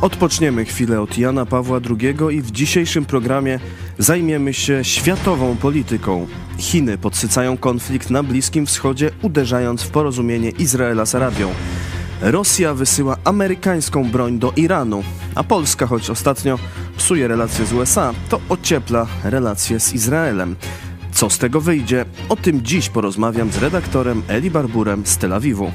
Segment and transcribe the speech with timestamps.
[0.00, 3.60] Odpoczniemy chwilę od Jana Pawła II i w dzisiejszym programie
[3.98, 6.26] zajmiemy się światową polityką.
[6.58, 11.50] Chiny podsycają konflikt na Bliskim Wschodzie, uderzając w porozumienie Izraela z Arabią.
[12.20, 15.02] Rosja wysyła amerykańską broń do Iranu,
[15.34, 16.58] a Polska, choć ostatnio
[16.96, 20.56] psuje relacje z USA, to ociepla relacje z Izraelem.
[21.12, 22.04] Co z tego wyjdzie?
[22.28, 25.72] O tym dziś porozmawiam z redaktorem Eli Barburem z Tel Awiwu.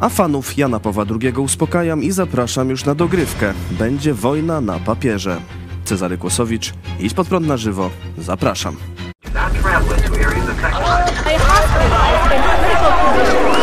[0.00, 3.54] A fanów Jana Pawła II uspokajam i zapraszam już na dogrywkę.
[3.70, 5.40] Będzie wojna na papierze.
[5.84, 7.90] Cezary Kłosowicz, idź pod prąd na żywo.
[8.18, 8.76] Zapraszam.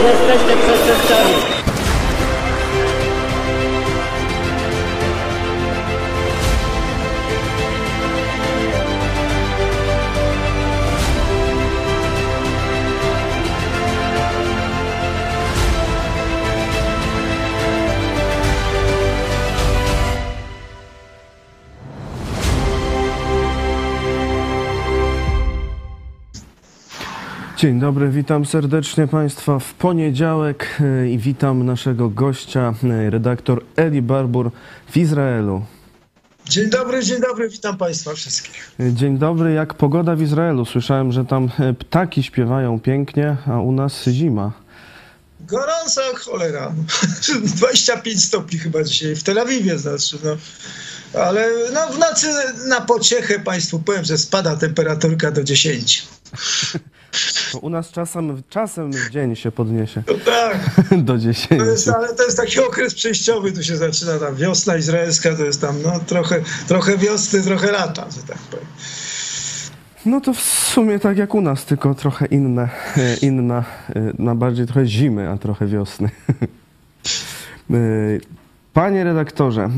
[0.04, 1.50] Jesteście przestępcami.
[27.62, 34.01] Dzień dobry, witam serdecznie Państwa w poniedziałek e, i witam naszego gościa, e, redaktor Eli
[34.01, 34.51] Barbur
[34.91, 35.65] w Izraelu.
[36.45, 38.71] Dzień dobry, dzień dobry, witam Państwa wszystkich.
[38.79, 40.65] E, Dzień dobry, jak pogoda w Izraelu?
[40.65, 44.51] Słyszałem, że tam ptaki śpiewają pięknie, a u nas zima.
[45.39, 46.73] Gorąco jak cholera.
[47.57, 50.17] 25 stopni chyba dzisiaj, w Tel Awiwie znaczy.
[50.23, 50.37] No.
[51.21, 52.27] Ale no, w nocy
[52.67, 56.07] na pociechę Państwu powiem, że spada temperaturka do 10.
[57.51, 60.57] To u nas czasem, czasem w dzień się podniesie No tak,
[61.07, 61.48] do 10.
[61.62, 65.45] to jest, ale to jest taki okres przejściowy, tu się zaczyna tam wiosna izraelska, to
[65.45, 68.66] jest tam no, trochę, trochę wiosny, trochę lata, że tak powiem.
[70.05, 73.63] No to w sumie tak jak u nas, tylko trochę inne, e, inna,
[73.95, 76.09] e, na bardziej trochę zimy, a trochę wiosny.
[78.73, 79.69] Panie redaktorze,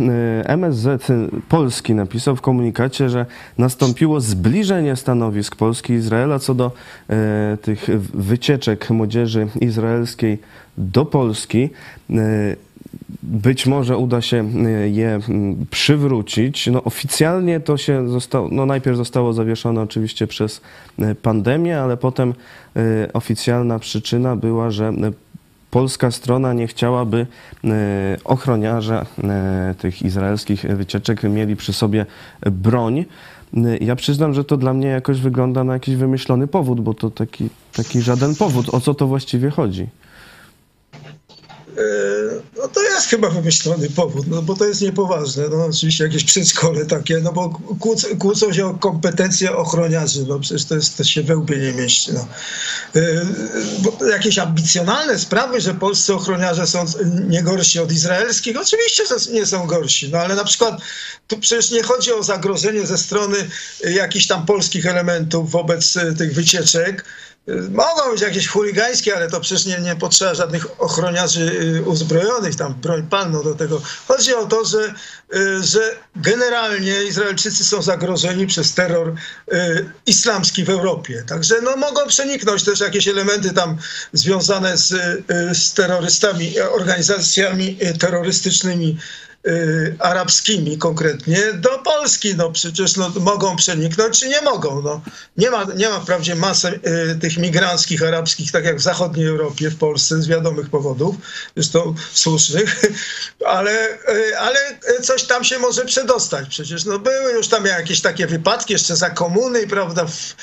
[0.45, 1.07] MSZ
[1.49, 3.25] Polski napisał w komunikacie, że
[3.57, 6.71] nastąpiło zbliżenie stanowisk Polski i Izraela co do
[7.09, 10.37] e, tych wycieczek młodzieży izraelskiej
[10.77, 11.69] do Polski.
[12.09, 12.15] E,
[13.23, 14.49] być może uda się
[14.85, 15.19] je
[15.71, 16.67] przywrócić.
[16.67, 20.61] No, oficjalnie to się zostało, no najpierw zostało zawieszone oczywiście przez
[21.21, 22.33] pandemię, ale potem
[23.13, 24.93] oficjalna przyczyna była, że
[25.73, 27.27] polska strona nie chciałaby
[27.63, 29.05] e, ochroniarze
[29.77, 32.05] tych izraelskich wycieczek mieli przy sobie
[32.51, 33.05] broń.
[33.57, 37.09] E, ja przyznam, że to dla mnie jakoś wygląda na jakiś wymyślony powód, bo to
[37.09, 38.69] taki, taki żaden powód.
[38.69, 39.87] O co to właściwie chodzi?
[42.57, 45.49] No to jest chyba wymyślony powód, no bo to jest niepoważne.
[45.49, 50.65] No oczywiście jakieś przedszkole takie, no bo kłócą, kłócą się o kompetencje ochroniarzy, no przecież
[50.65, 52.11] to, jest, to się we łbie nie mieści.
[52.13, 52.27] No.
[53.79, 56.85] Bo jakieś ambicjonalne sprawy, że polscy ochroniarze są
[57.29, 60.81] nie gorsi od izraelskich, oczywiście nie są gorsi, no ale na przykład
[61.27, 63.37] tu przecież nie chodzi o zagrożenie ze strony
[63.83, 67.05] jakichś tam polskich elementów wobec tych wycieczek,
[67.71, 71.41] Mogą być jakieś chuligańskie, ale to przecież nie, nie potrzeba żadnych ochroniarzy
[71.77, 73.81] y, uzbrojonych, tam broń palną do tego.
[74.07, 74.93] Chodzi o to, że,
[75.35, 79.15] y, że generalnie Izraelczycy są zagrożeni przez terror
[79.53, 81.23] y, islamski w Europie.
[81.27, 83.77] Także no, mogą przeniknąć też jakieś elementy tam
[84.13, 84.89] związane z,
[85.53, 88.97] z terrorystami, organizacjami terrorystycznymi
[89.47, 92.35] Y, arabskimi konkretnie do Polski.
[92.35, 94.81] No przecież no, mogą przeniknąć, czy nie mogą.
[94.81, 95.01] No.
[95.37, 96.79] Nie, ma, nie ma wprawdzie masy
[97.11, 101.15] y, tych migranckich arabskich, tak jak w zachodniej Europie, w Polsce, z wiadomych powodów,
[101.55, 102.81] zresztą słusznych,
[103.45, 104.59] ale, y, ale
[105.01, 106.49] coś tam się może przedostać.
[106.49, 110.05] Przecież no, były już tam jakieś takie wypadki, jeszcze za komuny, prawda?
[110.05, 110.35] W,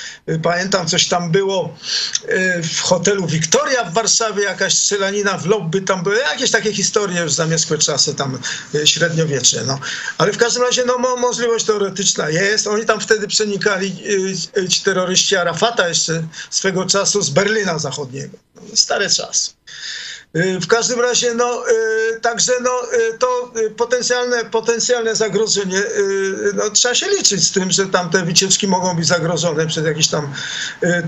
[0.43, 1.77] pamiętam, coś tam było
[2.63, 7.33] w hotelu Wiktoria w Warszawie, jakaś strzelanina w lobby, tam były jakieś takie historie już
[7.33, 8.39] zamieszkłe czasy tam
[8.91, 9.65] średniowiecze.
[9.67, 9.79] No.
[10.19, 12.67] Ale w każdym razie no, możliwość teoretyczna jest.
[12.67, 13.97] Oni tam wtedy przenikali
[14.57, 18.39] y, ci terroryści Arafata jeszcze swego czasu z Berlina Zachodniego.
[18.75, 19.55] Stare czas.
[20.35, 21.65] W każdym razie, no,
[22.23, 22.83] także no,
[23.19, 25.83] to potencjalne, potencjalne zagrożenie,
[26.55, 30.09] no, trzeba się liczyć z tym, że tam te wycieczki mogą być zagrożone przez jakichś
[30.09, 30.33] tam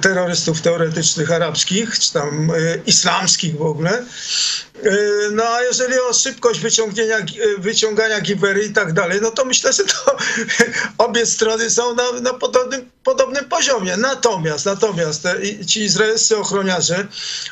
[0.00, 2.52] terrorystów teoretycznych arabskich, czy tam
[2.86, 4.04] islamskich w ogóle.
[5.32, 7.16] No a jeżeli o szybkość wyciągnięcia,
[7.58, 10.16] wyciągania giwery i tak dalej, no to myślę, że to
[11.06, 13.96] obie strony są na, na podobnym, podobnym poziomie.
[13.96, 15.36] Natomiast, natomiast te,
[15.66, 17.06] ci izraelscy ochroniarze,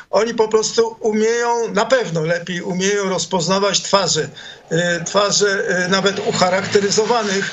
[0.09, 4.29] oni po prostu umieją, na pewno lepiej umieją rozpoznawać twarze,
[5.05, 7.51] twarze nawet ucharakteryzowanych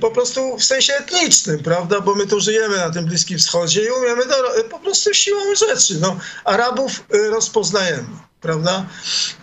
[0.00, 2.00] po prostu w sensie etnicznym, prawda?
[2.00, 4.34] Bo my tu żyjemy na tym Bliskim Wschodzie i umiemy do,
[4.70, 5.98] po prostu siłą rzeczy.
[6.00, 8.29] No, Arabów rozpoznajemy.
[8.40, 8.86] Prawda?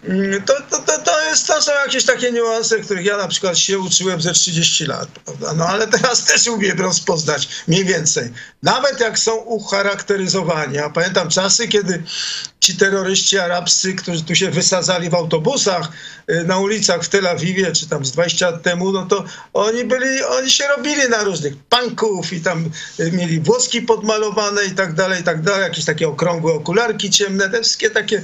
[0.03, 3.57] Mm, To, to, to, to, jest, to są jakieś takie niuanse, których ja na przykład
[3.57, 5.53] się uczyłem ze 30 lat, prawda?
[5.53, 8.33] No ale teraz też umiem rozpoznać mniej więcej.
[8.63, 10.75] Nawet jak są ucharakteryzowani.
[10.75, 12.03] Ja pamiętam czasy, kiedy
[12.59, 15.91] ci terroryści arabscy, którzy tu się wysadzali w autobusach
[16.29, 19.23] y, na ulicach w Tel Awiwie, czy tam z 20 lat temu, no to
[19.53, 22.69] oni byli, oni się robili na różnych panków i tam
[22.99, 27.49] y, mieli włoski podmalowane i tak dalej, i tak dalej, jakieś takie okrągłe okularki ciemne,
[27.49, 28.21] te wszystkie takie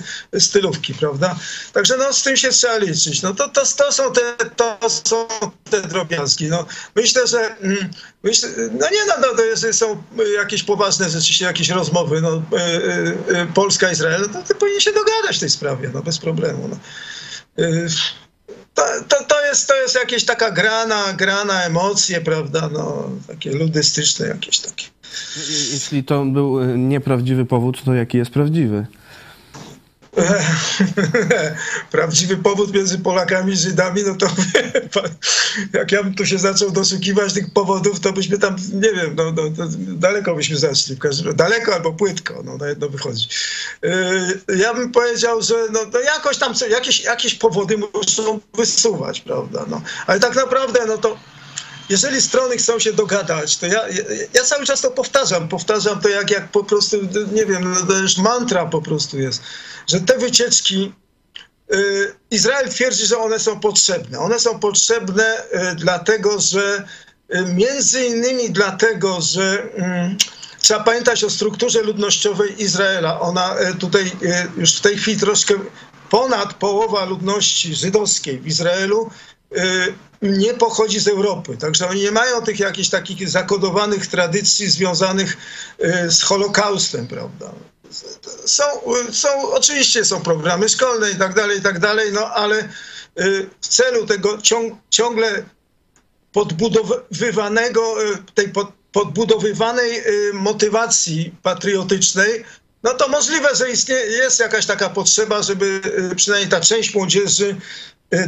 [1.00, 1.36] prawda?
[1.74, 3.22] Także no z tym się trzeba liczyć.
[3.22, 5.28] No to, to, to są te, to są
[5.70, 6.50] te drobiazgi.
[6.50, 6.66] No,
[6.96, 7.90] myślę, że mm,
[8.24, 9.28] myślę, no nie no, no
[9.62, 10.04] to są
[10.38, 14.92] jakieś poważne rzeczywiście jakieś rozmowy, no, y, y, y, Polska, Izrael, no to, powinni się
[14.92, 16.68] dogadać w tej sprawie, no bez problemu.
[16.68, 16.78] No.
[17.64, 17.88] Y,
[18.74, 24.28] To, to, to, jest, to jest jakieś taka grana, grana emocje, prawda, no, takie ludystyczne
[24.28, 24.86] jakieś takie.
[25.72, 28.86] Jeśli to był e, nieprawdziwy powód, to jaki jest prawdziwy?
[31.92, 35.10] Prawdziwy powód między Polakami i Żydami, no to wie pan,
[35.74, 39.32] jak ja bym tu się zaczął doszukiwać tych powodów, to byśmy tam, nie wiem, no,
[39.32, 39.44] no
[39.78, 40.98] daleko byśmy zaszli,
[41.36, 43.28] daleko albo płytko, no na jedno wychodzi.
[43.82, 49.66] Yy, ja bym powiedział, że no, no jakoś tam jakieś, jakieś powody muszą wysuwać, prawda,
[49.68, 49.82] no.
[50.08, 51.18] Ale tak naprawdę, no to
[51.90, 55.48] jeżeli strony chcą się dogadać, to ja, ja, ja cały czas to powtarzam.
[55.48, 56.98] Powtarzam to jak, jak po prostu,
[57.34, 59.42] nie wiem, no to już mantra po prostu jest,
[59.88, 60.94] że te wycieczki.
[61.74, 64.20] y, Izrael twierdzi, że one są potrzebne.
[64.20, 66.86] One są potrzebne y, dlatego, że
[67.36, 70.18] y, między innymi dlatego, że mm,
[70.62, 73.20] trzeba pamiętać o strukturze ludnościowej Izraela.
[73.20, 74.12] Ona tutaj
[74.58, 75.54] już w tej chwili troszkę
[76.10, 79.10] ponad połowa ludności żydowskiej w Izraelu
[80.22, 81.58] nie pochodzi z Europy.
[81.58, 85.38] Także oni nie mają tych jakichś takich zakodowanych tradycji związanych
[86.10, 87.54] z Holokaustem, prawda?
[88.46, 88.64] Są,
[89.12, 92.70] są, oczywiście są programy szkolne i tak dalej, i tak dalej, no ale
[93.20, 95.46] y, w celu tego ciąg, ciągle
[96.32, 102.46] podbudowywanego, y, tej pod, podbudowywanej y, motywacji patriotycznej,
[102.84, 105.82] no to możliwe, że istnieje, jest jakaś taka potrzeba, żeby
[106.16, 107.56] przynajmniej ta część młodzieży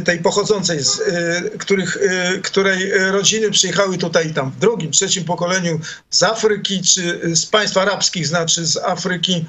[0.04, 5.24] tej pochodzącej, z y, których, y, której y, rodziny przyjechały tutaj tam w drugim, trzecim
[5.24, 5.80] pokoleniu
[6.10, 9.44] z Afryki, czy y, z państw arabskich, znaczy z Afryki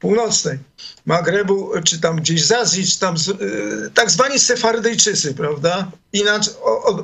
[0.00, 0.58] Północnej,
[1.06, 5.90] Magrebu, czy tam gdzieś z Azji, czy tam z, y, tak zwani Sefardyjczycy, prawda?
[6.12, 6.54] Inaczej,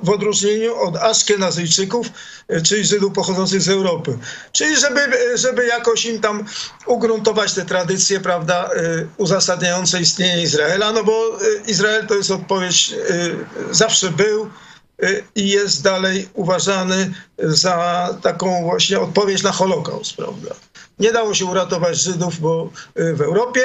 [0.03, 2.07] w odróżnieniu od Aszkenazyjczyków,
[2.53, 4.19] y, czyli Żydów pochodzących z Europy.
[4.53, 6.45] Czyli żeby, y, żeby jakoś im tam
[6.87, 8.71] ugruntować te tradycje, prawda,
[9.17, 12.95] uzasadniające istnienie Izraela, no bo Izrael to jest odpowiedź,
[13.71, 14.51] zawsze był,
[15.35, 20.55] i jest dalej uważany za taką właśnie odpowiedź na Holokaust, prawda?
[20.99, 23.63] Nie dało się uratować Żydów, bo y, w Europie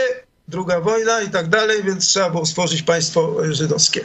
[0.47, 4.01] druga wojna i tak dalej, więc trzeba było stworzyć państwo y, żydowskie.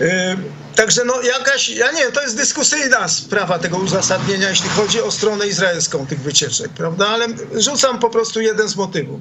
[0.00, 0.36] Y,
[0.76, 5.10] Także no jakaś, ja nie wiem, to jest dyskusyjna sprawa tego uzasadnienia, jeśli chodzi o
[5.10, 7.08] stronę izraelską tych wycieczek, prawda?
[7.08, 7.26] Ale
[7.56, 9.20] rzucam po prostu jeden z motywów.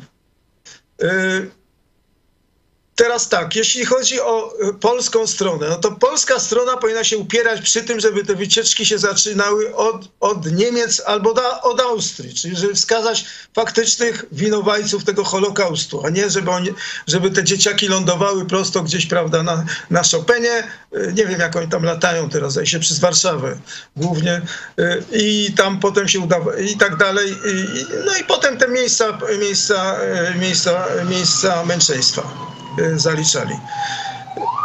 [2.95, 7.61] Teraz tak, jeśli chodzi o y, polską stronę, no to polska strona powinna się upierać
[7.61, 12.55] przy tym, żeby te wycieczki się zaczynały od, od Niemiec albo da, od Austrii, czyli
[12.55, 16.69] żeby wskazać faktycznych winowajców tego Holokaustu, a nie żeby, oni,
[17.07, 20.63] żeby te dzieciaki lądowały prosto gdzieś, prawda, na, na Chopinie,
[20.95, 23.57] Y, nie wiem jak oni tam latają teraz, zdaje się przez Warszawę
[23.95, 24.41] głównie.
[24.79, 29.17] Y, i tam potem się udawa i tak dalej, I- no i potem te miejsca,
[29.39, 29.95] miejsca,
[30.39, 32.60] miejsca, miejsca męczeństwa
[32.95, 33.59] zaliczali.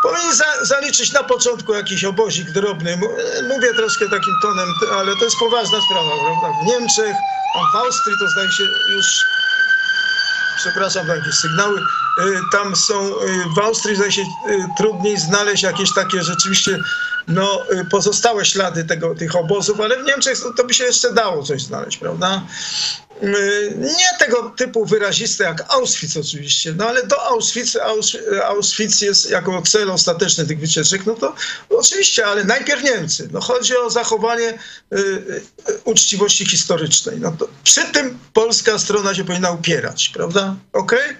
[0.03, 2.93] Powinni za, zaliczyć na początku jakiś obozik drobny.
[2.93, 3.01] M-
[3.49, 6.61] Mówię troszkę takim tonem, ale to jest poważna sprawa, prawda?
[6.63, 7.17] W Niemczech,
[7.55, 8.63] a w Austrii to zdaje się
[8.97, 9.07] już
[10.57, 11.81] przepraszam, jakieś sygnały.
[12.18, 13.12] Y, Tam są y,
[13.56, 14.26] w Austrii zdaje się y,
[14.78, 16.78] trudniej znaleźć jakieś takie rzeczywiście
[17.28, 21.62] no, pozostałe ślady tego, tych obozów, ale w Niemczech to, by się jeszcze dało coś
[21.62, 22.42] znaleźć, prawda?
[23.76, 29.62] Nie tego typu wyraziste jak Auschwitz oczywiście, no ale do Auschwitz, Ausch- Auschwitz jest jako
[29.62, 31.35] cel ostateczny tych wycieczek, no to
[31.70, 33.28] oczywiście, ale najpierw Niemcy.
[33.32, 34.58] No chodzi o zachowanie
[34.92, 35.42] y,
[35.85, 37.20] uczciwości historycznej.
[37.20, 40.54] No to przy tym polska strona się powinna upierać, prawda?
[40.73, 41.16] Okej?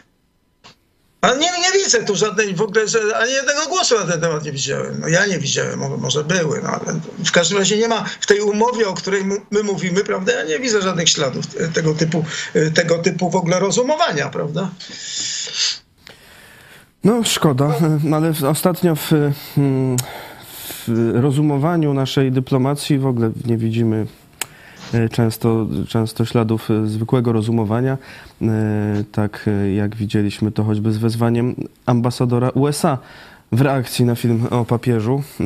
[1.27, 4.45] A nie, nie widzę tu żadnej w ogóle, że ani jednego głosu na ten temat
[4.45, 5.01] nie widziałem.
[5.01, 8.41] No ja nie widziałem, może, były, no ale w każdym razie nie ma w tej
[8.41, 12.99] umowie, o której my mówimy, prawda, ja nie widzę żadnych śladów tego typu, e, tego
[12.99, 14.71] typu w ogóle rozumowania, prawda?
[17.05, 19.97] No szkoda, e, ale ostatnio w, mm,
[20.89, 24.07] w rozumowaniu naszej dyplomacji w ogóle nie widzimy
[25.11, 27.99] często, często śladów e, zwykłego rozumowania.
[28.43, 28.47] E,
[29.13, 31.55] Tak e, jak widzieliśmy to choćby z wezwaniem
[31.87, 32.99] ambasadora USA
[33.53, 35.45] w reakcji na film o papieżu, e,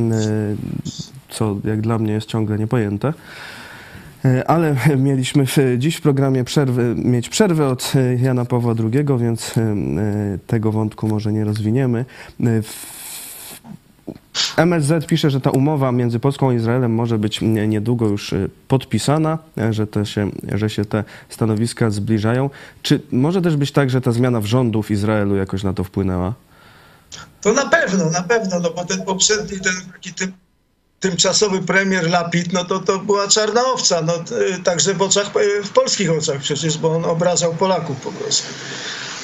[1.29, 3.13] co jak dla mnie jest ciągle niepojęte.
[4.25, 5.45] E, Ale mieliśmy
[5.79, 10.73] dziś w programie przerwy, mieć przerwę od e, Jana Pawła II, więc e, e, tego
[10.73, 12.05] wątku może nie rozwiniemy.
[14.57, 18.49] MSZ pisze, że ta umowa między Polską a Izraelem może być nie- niedługo już e,
[18.69, 22.51] podpisana, e, że, te się, że się te stanowiska zbliżają.
[22.83, 25.85] Czy może też być tak, że ta zmiana w rządu w Izraelu jakoś na to
[25.85, 26.35] wpłynęła?
[27.41, 30.33] To na pewno, na pewno, no bo ten poprzedni, ten taki tym,
[31.01, 34.35] tymczasowy premier Lapid, no to, to była czarna owca, no t-
[34.65, 35.31] także w oczach,
[35.65, 38.47] w polskich oczach przecież, bo on obrażał Polaków po prostu.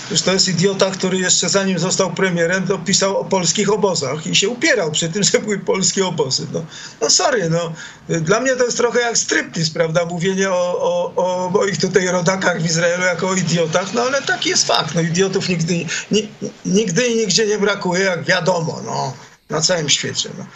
[0.06, 4.34] Przecież to jest idiota, który jeszcze zanim został premierem, to pisał o polskich obozach i
[4.34, 6.46] się upierał przy tym, że były polskie obozy.
[6.52, 6.64] No,
[7.00, 7.72] no sorry, no.
[8.08, 10.04] Dla mnie to jest trochę jak striptease, prawda?
[10.04, 14.50] Mówienie o, o, o moich tutaj rodakach w Izraelu jako o idiotach, no ale taki
[14.50, 14.94] jest fakt.
[14.94, 15.74] No idiotów nigdy,
[16.10, 16.28] ni,
[16.64, 19.12] nigdy i nigdzie nie brakuje, jak wiadomo, no.
[19.50, 20.46] Na całym świecie, no.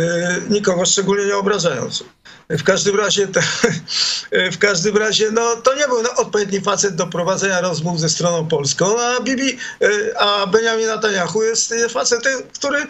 [0.00, 2.04] E, nikogo szczególnie nie obrażając.
[2.50, 3.40] W każdym razie, to,
[4.52, 8.48] w każdym razie, no, to nie był no, odpowiedni facet do prowadzenia rozmów ze stroną
[8.48, 12.86] polską, a Bibi, e, a Benjamin Netanyahu jest e, facetem, który e,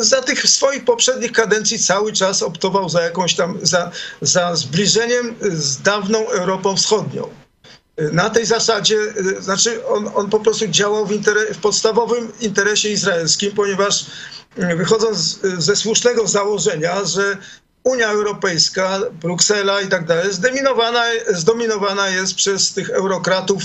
[0.00, 5.82] za tych swoich poprzednich kadencji cały czas optował za jakąś tam, za, za zbliżeniem z
[5.82, 7.28] dawną Europą Wschodnią.
[8.12, 8.96] Na tej zasadzie,
[9.40, 11.12] znaczy on, on po prostu działał w,
[11.54, 14.06] w podstawowym interesie izraelskim, ponieważ
[14.58, 17.36] y, wychodząc ze słusznego założenia, że
[17.84, 20.32] Unia Europejska, Bruksela i tak dalej,
[21.32, 23.62] zdominowana, jest przez tych eurokratów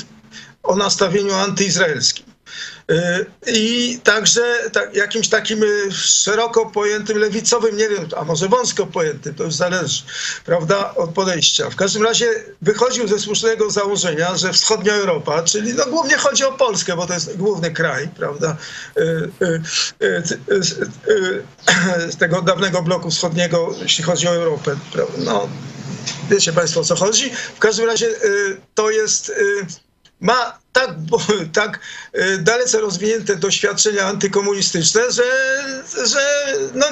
[0.63, 2.34] o nastawieniu antyizraelskim.
[2.91, 4.41] Y, I także
[4.73, 9.53] tak, jakimś takim y, szeroko pojętym lewicowym, nie wiem, a może wąsko pojętym, to już
[9.53, 10.03] zależy,
[10.45, 11.69] prawda, od podejścia.
[11.69, 12.27] W każdym razie
[12.61, 17.13] wychodził ze słusznego założenia, że wschodnia Europa, czyli no głównie chodzi o Polskę, bo to
[17.13, 18.57] jest główny kraj, prawda,
[18.97, 19.31] y,
[22.11, 24.75] z tego dawnego bloku wschodniego, jeśli chodzi o Europę.
[25.17, 25.49] No,
[26.29, 27.31] wiecie Państwo o co chodzi.
[27.55, 28.07] W każdym razie
[28.75, 29.31] to jest,
[30.19, 30.89] ma tak,
[31.53, 31.79] tak
[32.15, 35.23] y, dalece rozwinięte doświadczenia antykomunistyczne, że,
[36.05, 36.87] że no,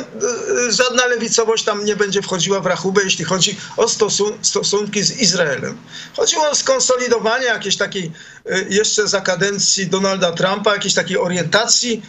[0.67, 5.17] y, żadna lewicowość tam nie będzie wchodziła w rachubę, jeśli chodzi o stosun stosunki z
[5.17, 5.77] Izraelem.
[6.15, 8.11] Chodziło o skonsolidowanie jakiejś takiej
[8.51, 12.01] y, jeszcze za kadencji Donalda Trumpa, jakiejś takiej orientacji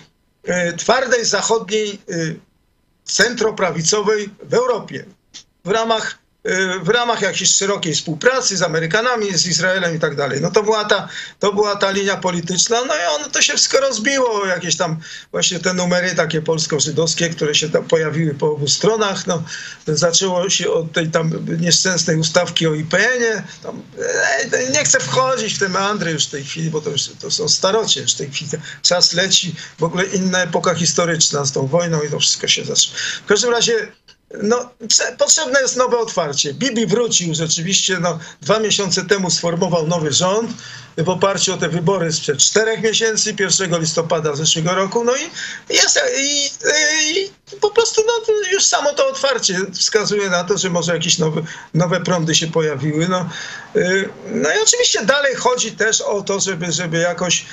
[0.76, 1.99] twardej zachodniej
[3.04, 5.04] centroprawicowej w Europie
[5.64, 6.18] w ramach,
[6.82, 10.40] w ramach jakiejś szerokiej współpracy z Amerykanami, z Izraelem i tak dalej.
[10.40, 11.08] No to była ta,
[11.38, 14.96] to była ta linia polityczna, no i ono to się wszystko rozbiło, jakieś tam
[15.30, 19.42] właśnie te numery takie polsko-żydowskie, które się tam pojawiły po obu stronach, no
[19.86, 23.82] zaczęło się od tej tam nieszczęsnej ustawki o IPN-ie, tam,
[24.52, 27.30] e, nie chcę wchodzić w te meandry już w tej chwili, bo to już to
[27.30, 28.50] są starocie już w tej chwili,
[28.82, 32.96] czas leci, w ogóle inna epoka historyczna z tą wojną i to wszystko się zaczyna.
[33.24, 33.92] W każdym razie
[34.43, 34.71] no,
[35.19, 36.55] potrzebne jest nowe otwarcie.
[36.55, 40.50] Bibi wrócił rzeczywiście, no, dwa miesiące temu sformował nowy rząd
[40.99, 45.21] w oparciu o te wybory sprzed czterech miesięcy, 1 listopada zeszłego roku, no i
[45.75, 46.50] jest, i,
[47.11, 51.43] i po prostu no, już samo to otwarcie wskazuje na to, że może jakieś nowe,
[51.75, 53.09] nowe prądy się pojawiły.
[53.09, 53.29] No,
[53.76, 57.47] Y, no i oczywiście dalej chodzi też o to, żeby, żeby jakoś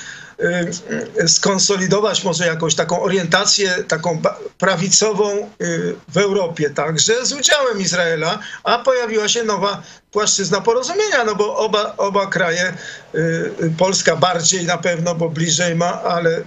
[1.26, 4.22] skonsolidować może jakąś taką orientację taką
[4.58, 9.82] prawicową y, w Europie także z udziałem Izraela, a pojawiła się nowa
[10.12, 12.74] płaszczyzna porozumienia, no bo oba, oba kraje,
[13.14, 13.18] y,
[13.62, 16.44] y, Polska bardziej na pewno, bo bliżej ma, ale y,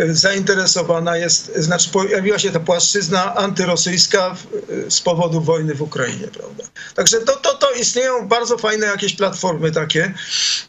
[0.00, 4.36] y, zainteresowana jest, znaczy pojawiła się ta płaszczyzna antyrosyjska
[4.70, 6.64] y, z powodu wojny w Ukrainie, prawda?
[6.94, 10.14] Także to, to, to istnieją bardzo fajne jakieś platformy takie.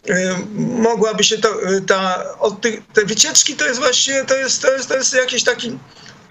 [0.09, 0.13] Y,
[0.55, 4.73] Mogłaby się to, y, ta, od tych, te wycieczki to jest właściwie, to jest, to
[4.73, 5.79] jest, to jest jakiś taki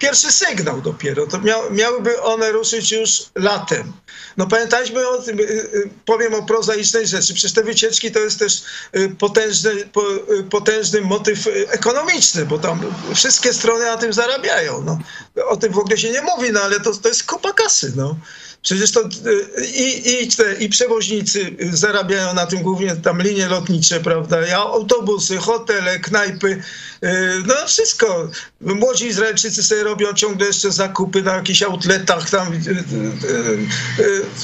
[0.03, 1.27] pierwszy sygnał dopiero.
[1.27, 3.93] To mia, miałyby one ruszyć już latem.
[4.37, 7.33] No pamiętajmy o tym, y, y, powiem o prozaicznej rzeczy.
[7.33, 8.63] Przecież te wycieczki to jest też
[8.95, 10.03] y, potężny, po,
[10.49, 14.81] potężny motyw ekonomiczny, bo tam wszystkie strony na tym zarabiają.
[14.81, 14.99] No.
[15.47, 17.93] O tym w ogóle się nie mówi, no ale to, to jest kupa kasy.
[17.95, 18.15] No.
[18.63, 23.99] Przecież to y, i, i, te, i przewoźnicy zarabiają na tym głównie tam linie lotnicze,
[23.99, 24.37] prawda?
[24.55, 27.09] Autobusy, hotele, knajpy, y,
[27.45, 28.29] no wszystko.
[28.61, 32.59] Młodzi Izraelczycy sobie robią ciągle jeszcze zakupy na jakichś outletach tam, y,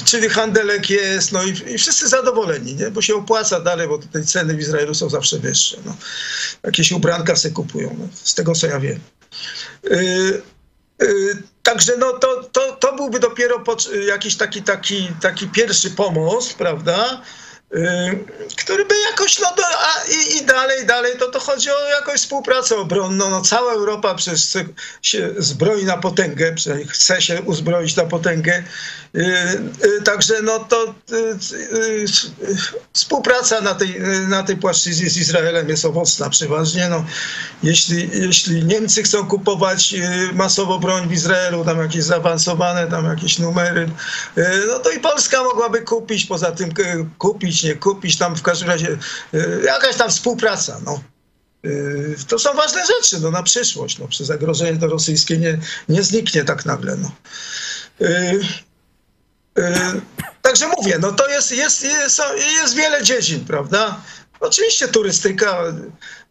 [0.04, 2.90] czyli handelek jest, no i, i wszyscy zadowoleni, nie?
[2.90, 5.76] Bo się opłaca dalej, bo tutaj ceny w Izraelu są zawsze wyższe.
[5.84, 5.96] No.
[6.62, 9.00] Jakieś ubranka se kupują, no, z tego co ja wiem.
[11.60, 13.64] Y, Y, Także no to, to, to byłby dopiero
[14.06, 17.22] jakiś taki, taki, taki pierwszy pomost, prawda?
[18.56, 22.20] który by jakoś, no do, a, i, i, dalej, dalej, to to chodzi o jakąś
[22.20, 23.30] współpracę obronną.
[23.30, 24.58] No, cała Europa przez
[25.02, 28.64] się zbroi na potęgę, przynajmniej chce się uzbroić na potęgę.
[29.14, 29.24] Yy,
[29.82, 32.04] yy, także no to yy,
[32.92, 36.88] współpraca na tej, na tej płaszczyźnie z Izraelem jest owocna przeważnie.
[36.88, 37.04] No,
[37.62, 39.94] jeśli, jeśli Niemcy chcą kupować
[40.32, 43.90] masowo broń w Izraelu, tam jakieś zaawansowane, tam jakieś numery,
[44.68, 46.70] no to i Polska mogłaby kupić, poza tym
[47.18, 48.98] kupić, nie kupić, tam w każdym razie
[49.64, 50.80] jakaś tam współpraca.
[50.84, 51.00] No.
[52.28, 53.98] To są ważne rzeczy no, na przyszłość.
[53.98, 56.96] No, przy zagrożenie to rosyjskie nie, nie zniknie tak nagle.
[56.96, 57.10] No.
[59.60, 60.00] Yy,
[60.42, 62.22] także mówię, no to jest, jest, jest,
[62.62, 64.00] jest wiele dziedzin, prawda?
[64.40, 65.62] Oczywiście turystyka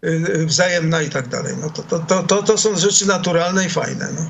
[0.02, 1.54] yy, wzajemna i tak dalej.
[1.62, 4.08] No to, to, to, to, to są rzeczy naturalne i fajne.
[4.16, 4.30] No.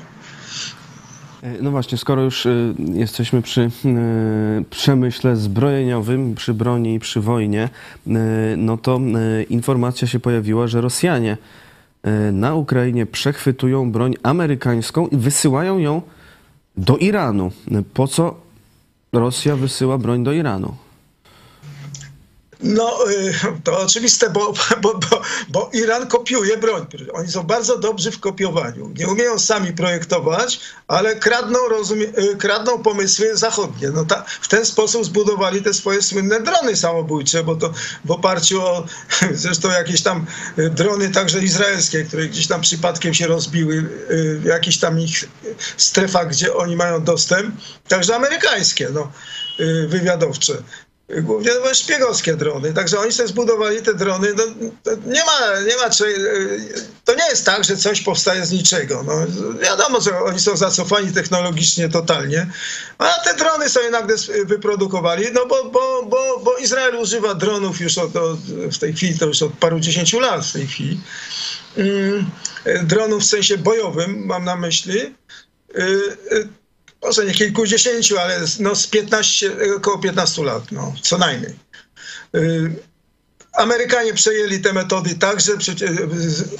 [1.60, 2.46] No właśnie, skoro już
[2.94, 3.70] jesteśmy przy
[4.70, 7.68] przemyśle zbrojeniowym, przy broni i przy wojnie,
[8.56, 9.00] no to
[9.48, 11.36] informacja się pojawiła, że Rosjanie
[12.32, 16.02] na Ukrainie przechwytują broń amerykańską i wysyłają ją
[16.76, 17.52] do Iranu.
[17.94, 18.40] Po co
[19.12, 20.74] Rosja wysyła broń do Iranu.
[22.62, 24.52] No, y, to oczywiste, bo,
[24.82, 26.86] bo, bo, bo, Iran kopiuje broń.
[27.12, 28.92] Oni są bardzo dobrzy w kopiowaniu.
[28.98, 33.90] Nie umieją sami projektować, ale kradną, rozumie, y, kradną pomysły zachodnie.
[33.90, 37.72] No ta, w ten sposób zbudowali te swoje słynne drony samobójcze, bo to
[38.04, 38.86] w oparciu o
[39.32, 40.26] zresztą jakieś tam
[40.58, 43.90] y, drony także izraelskie, które gdzieś tam przypadkiem się rozbiły
[44.40, 45.24] w jakichś tam ich
[45.76, 47.54] strefach, gdzie oni mają dostęp,
[47.88, 49.12] także amerykańskie, no,
[49.88, 50.62] wywiadowcze
[51.22, 52.74] głównie to były szpiegowskie drony.
[52.74, 54.28] Także oni sobie zbudowali te drony.
[54.36, 54.44] No,
[55.06, 56.04] nie ma, nie ma czy,
[57.04, 59.02] to nie jest tak, że coś powstaje z niczego.
[59.02, 59.12] No,
[59.62, 62.46] wiadomo, że oni są zacofani technologicznie totalnie,
[62.98, 67.98] a te drony sobie nagle wyprodukowali, no bo, bo, bo, bo Izrael używa dronów już
[67.98, 68.40] od, od,
[68.72, 71.00] w tej chwili, to już od paru dziesięciu lat w tej chwili.
[71.76, 72.30] Mm,
[72.82, 75.14] dronów w sensie bojowym mam na myśli
[75.78, 76.48] y,
[77.02, 81.54] może nie kilkudziesięciu, ale no z 15, około 15 lat, no, co najmniej.
[82.36, 82.90] Y,
[83.52, 85.52] Amerykanie przejęli te metody także,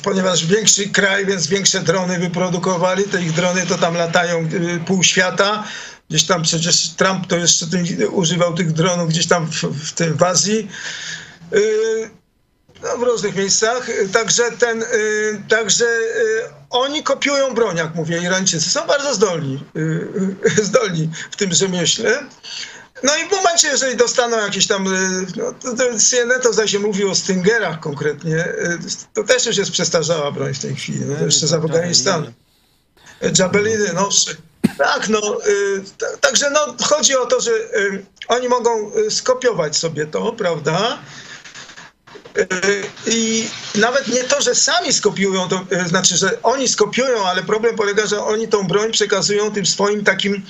[0.03, 3.05] ponieważ większy kraj, więc większe drony wyprodukowali.
[3.05, 5.65] Te ich drony to tam latają y, pół świata.
[6.11, 7.67] Gdzieś tam przecież Trump to jeszcze
[8.13, 10.69] używał tych dronów gdzieś tam w, w tym w Azji.
[12.81, 13.87] Y, no, w różnych miejscach.
[14.13, 18.71] Także, ten, y, także y, oni kopiują broń, jak mówię, Irańczycy.
[18.71, 22.25] Są bardzo zdolni, y, zdolni w tym rzemiośle.
[23.03, 24.85] No i w momencie, jeżeli dostaną jakieś tam,
[25.37, 28.49] no, to, to CNN to zaś się mówi o Stingerach konkretnie,
[29.15, 32.33] to też już jest przestarzała broń w tej chwili, no, jeszcze z Afganistanu.
[33.39, 34.09] Jabeliny, no
[34.79, 35.21] tak, no,
[36.21, 37.51] także no, chodzi o to, że
[38.29, 40.99] oni mogą skopiować sobie to, prawda,
[43.07, 47.77] i nawet nie to, że sami skopiują, to e, znaczy, że oni skopiują, ale problem
[47.77, 50.43] polega, że oni tą broń przekazują tym swoim takim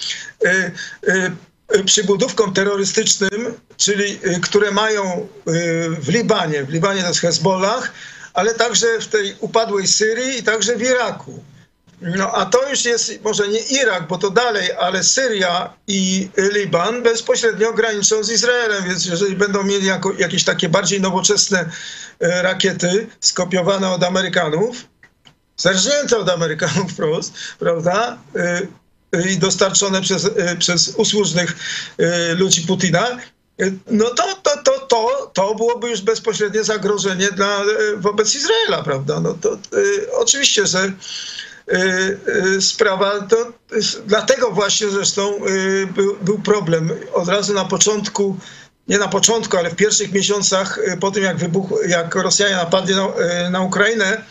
[0.45, 0.73] y,
[1.09, 5.29] y, przybudówkom terrorystycznym, czyli które mają
[6.01, 7.93] w Libanie, w Libanie to jest Hezbollah,
[8.35, 11.43] ale także w tej upadłej Syrii i także w Iraku.
[12.01, 17.03] No a to już jest może nie Irak, bo to dalej, ale Syria i Liban
[17.03, 21.71] bezpośrednio graniczą z Izraelem, więc jeżeli będą mieli jako, jakieś takie bardziej nowoczesne
[22.21, 24.77] e, rakiety skopiowane od Amerykanów,
[25.57, 28.63] zerżnięte od Amerykanów wprost, prawda, e,
[29.31, 31.57] i dostarczone przez, e, przez usłużnych
[32.37, 33.17] ludzi Putina,
[33.91, 37.63] no to, to, to, to, to byłoby już bezpośrednie zagrożenie dla,
[37.97, 39.21] wobec Izraela, prawda?
[39.21, 39.59] No to
[40.13, 40.93] oczywiście, że
[42.61, 43.21] sprawa.
[43.21, 43.37] To
[44.07, 46.91] dlatego właśnie zresztą y, był, był problem.
[47.13, 48.37] Od razu na początku,
[48.89, 53.09] nie na początku, ale w pierwszych miesiącach po tym, jak, wybuch, jak Rosjanie napadli na,
[53.51, 54.25] na Ukrainę,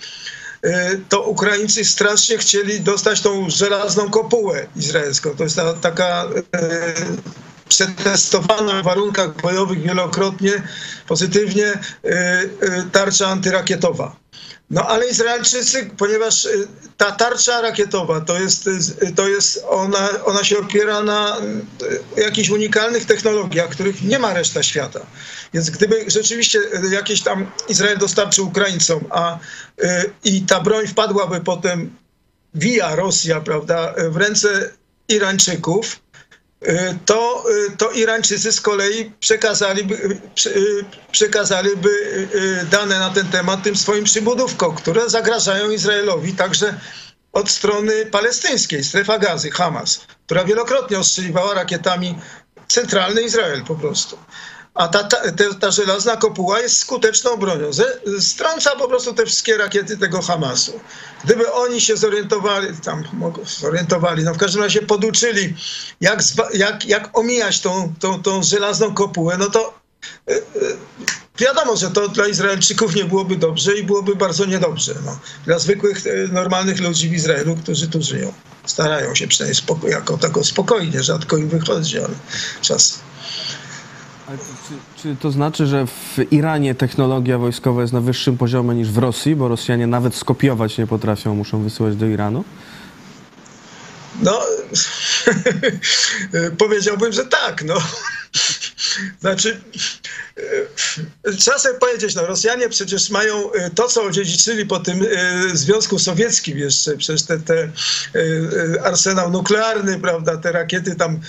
[1.10, 5.30] to Ukraińcy strasznie chcieli dostać tą żelazną kopułę izraelską.
[5.36, 6.28] To jest ta, taka
[7.70, 10.64] przetestowana w warunkach bojowych wielokrotnie
[11.08, 11.74] pozytywnie
[12.92, 14.16] tarcza antyrakietowa.
[14.70, 20.44] No ale Izraelczycy, ponieważ y, ta tarcza rakietowa to jest, y, to jest ona, ona
[20.44, 21.38] się opiera na
[22.18, 25.00] y, jakichś unikalnych technologiach, których nie ma reszta świata.
[25.54, 26.60] Więc gdyby rzeczywiście
[26.92, 29.40] jakieś tam Izrael dostarczył Ukraińcom, a
[30.24, 31.96] i ta broń wpadłaby potem
[32.54, 34.72] via Rosja, prawda, w ręce
[35.08, 36.09] Irańczyków, Y,
[37.06, 37.44] to,
[37.74, 39.96] y, to Irańczycy z kolei przekazaliby,
[40.46, 41.90] y, przekazaliby
[42.72, 46.80] dane na ten temat tym swoim przybudówkom, które zagrażają Izraelowi także
[47.34, 50.02] od strony palestyńskiej, strefa gazy, Hamas.
[50.26, 52.20] która wielokrotnie ostrzeliwała rakietami
[52.68, 54.18] centralny Izrael po prostu.
[54.74, 55.18] A ta, ta,
[55.60, 57.74] ta żelazna kopuła jest skuteczną bronią.
[57.74, 60.80] Ze, strąca po prostu te wszystkie rakiety tego Hamasu.
[61.24, 63.04] Gdyby oni się zorientowali, tam
[63.62, 65.56] zorientowali, no w każdym razie poduczyli,
[66.02, 69.74] jak, jak, jak omijać tą, tą, tą żelazną kopułę, no to
[70.30, 70.42] y, y,
[71.38, 74.96] wiadomo, że to dla Izraelczyków nie byłoby dobrze i byłoby bardzo niedobrze.
[75.06, 75.20] No.
[75.46, 78.34] Dla zwykłych, y, normalnych ludzi w Izraelu, którzy tu żyją.
[78.66, 82.16] Starają się przynajmniej spoko- jako tako spokojnie, rzadko im wychodzi, ale
[82.62, 83.00] czas.
[84.38, 88.98] Czy, czy, to znaczy, że w Iranie technologia wojskowa jest na wyższym poziomie niż w
[88.98, 92.44] Rosji, bo Rosjanie nawet skopiować nie potrafią, muszą wysyłać do Iranu?
[94.22, 94.42] No,
[96.66, 97.64] powiedziałbym, że tak.
[97.64, 97.76] No.
[99.22, 99.62] Znaczy,
[101.38, 106.00] trzeba sobie powiedzieć, no Rosjanie przecież mają e, to, co odziedziczyli po tym e, Związku
[106.00, 107.70] Sowieckim jeszcze, przecież te, te
[108.84, 111.20] arsenał nuklearny, prawda, te rakiety tam,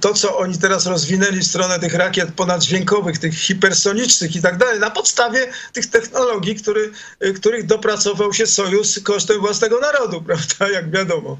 [0.00, 4.80] to, co oni teraz rozwinęli w stronę tych rakiet ponaddźwiękowych, tych hipersonicznych i tak dalej,
[4.80, 6.92] na podstawie tych technologii, który,
[7.36, 11.38] których dopracował się Sojusz kosztem własnego narodu, prawda, jak wiadomo.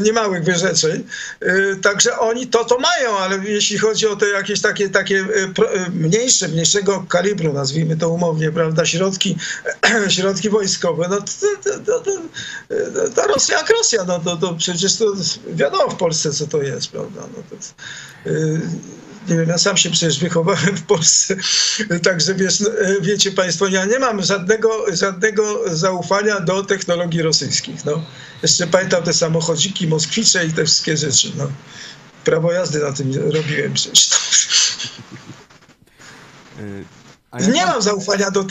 [0.00, 1.06] Niemałych wyrzeczeń.
[1.82, 5.26] Także oni to, to mają, ale jeśli chodzi o te jakieś takie, takie
[5.96, 9.36] mniejsze, mniejszego kalibru, nazwijmy to umownie, prawda, środki,
[10.16, 12.00] środki wojskowe, no to, to,
[13.10, 15.12] to, Rosja jak Rosja, no to, to przecież to
[15.46, 17.20] wiadomo w Polsce, co to jest, prawda.
[17.36, 17.56] No to,
[19.28, 21.36] nie wiem, ja sam się przecież wychowałem w Polsce,
[22.04, 27.84] także wiesz, no, wiecie Państwo, ja nie mam żadnego, żadnego zaufania do technologii rosyjskich.
[27.84, 28.04] No.
[28.42, 31.32] Jeszcze pamiętam te samochodziki, moskwicze i te wszystkie rzeczy.
[31.36, 31.50] No.
[32.24, 34.10] Prawo jazdy na tym robiłem przecież.
[37.40, 38.42] Nie mam zaufania do,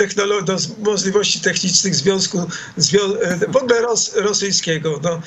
[0.43, 4.99] do możliwości technicznych związku, zwią e, w ogóle ros, rosyjskiego.
[5.03, 5.21] No,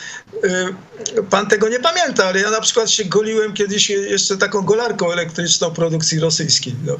[0.44, 5.12] e, pan tego nie pamięta, ale ja na przykład się goliłem kiedyś jeszcze taką golarką
[5.12, 6.74] elektryczną produkcji rosyjskiej.
[6.86, 6.96] No.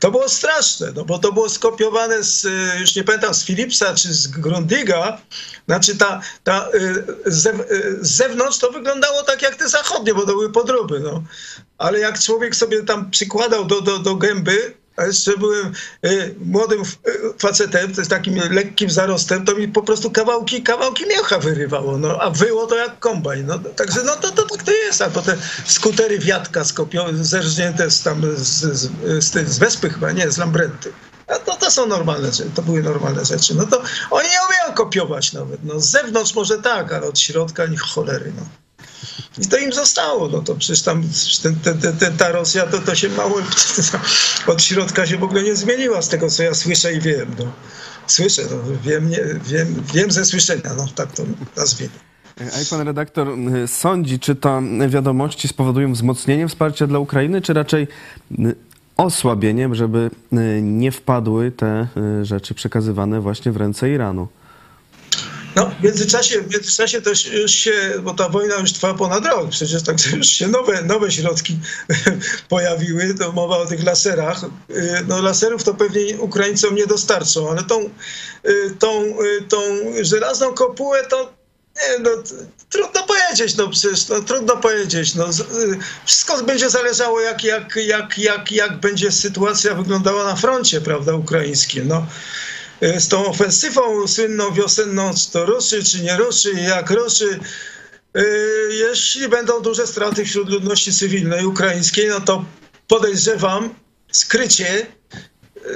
[0.00, 3.94] To było straszne, no, bo to było skopiowane z, e, już nie pamiętam, z Philipsa
[3.94, 5.18] czy z Grundiga.
[5.68, 6.68] Znaczy ta, ta
[7.26, 7.48] z
[8.00, 11.00] zewnątrz to wyglądało tak jak te zachodnie, bo to były podróby.
[11.00, 11.22] No.
[11.78, 15.72] Ale jak człowiek sobie tam przykładał do, do, do gęby, a jeszcze byłem
[16.06, 16.84] y, młodym y,
[17.38, 22.18] facetem, to jest takim lekkim zarostem, to mi po prostu kawałki, kawałki mięcha wyrywało, no,
[22.20, 23.46] a wyło to jak kombajn.
[23.46, 25.36] No, także no to, to tak to jest, albo te
[25.66, 28.90] skutery wiatka skopiowane, zerżnięte z, tam, z, z,
[29.24, 30.92] z, z Wespy chyba, nie, z Lambrenty.
[31.28, 33.54] A to, to są normalne rzeczy, to były normalne rzeczy.
[33.54, 35.64] No to oni nie umieją kopiować nawet.
[35.64, 38.32] No, z zewnątrz może tak, ale od środka nich cholery.
[38.36, 38.42] No.
[39.38, 40.28] I to im zostało.
[40.28, 41.02] No to przecież tam
[41.42, 43.36] ten, ten, ten, ta Rosja to, to się mało
[44.46, 47.34] od środka się w ogóle nie zmieniła z tego, co ja słyszę i wiem.
[47.38, 47.52] No.
[48.06, 51.22] Słyszę, no, wiem, nie, wiem, wiem ze słyszenia, no tak to
[51.56, 51.94] nazwijmy.
[52.40, 53.28] A jak pan redaktor
[53.66, 57.88] sądzi, czy to wiadomości spowodują wzmocnienie wsparcia dla Ukrainy, czy raczej
[58.96, 60.10] osłabieniem, żeby
[60.62, 61.86] nie wpadły te
[62.22, 64.28] rzeczy przekazywane właśnie w ręce Iranu?
[65.56, 69.50] No, w międzyczasie, w międzyczasie też już się, bo ta wojna już trwa ponad rok,
[69.50, 71.58] przecież także już się nowe, nowe środki
[72.48, 74.44] pojawiły, to mowa o tych laserach.
[74.70, 77.90] Y, no laserów to pewnie Ukraińcom nie dostarczą, ale tą,
[78.46, 79.58] y, tą, y, tą
[80.02, 81.42] żelazną kopułę to
[81.76, 82.10] nie, no,
[82.70, 85.14] trudno powiedzieć, no przecież no, trudno powiedzieć.
[85.14, 85.28] No,
[86.04, 91.88] wszystko będzie zależało, jak, jak, jak, jak, jak będzie sytuacja wyglądała na froncie, prawda, ukraińskim.
[91.88, 92.06] No.
[92.82, 97.40] E, z tą ofensywą słynną wiosenną, czy to ruszy, czy nie ruszy, jak ruszy.
[98.14, 98.22] E,
[98.70, 102.44] jeśli będą duże straty wśród ludności cywilnej ukraińskiej, no to
[102.88, 103.74] podejrzewam
[104.12, 104.86] skrycie,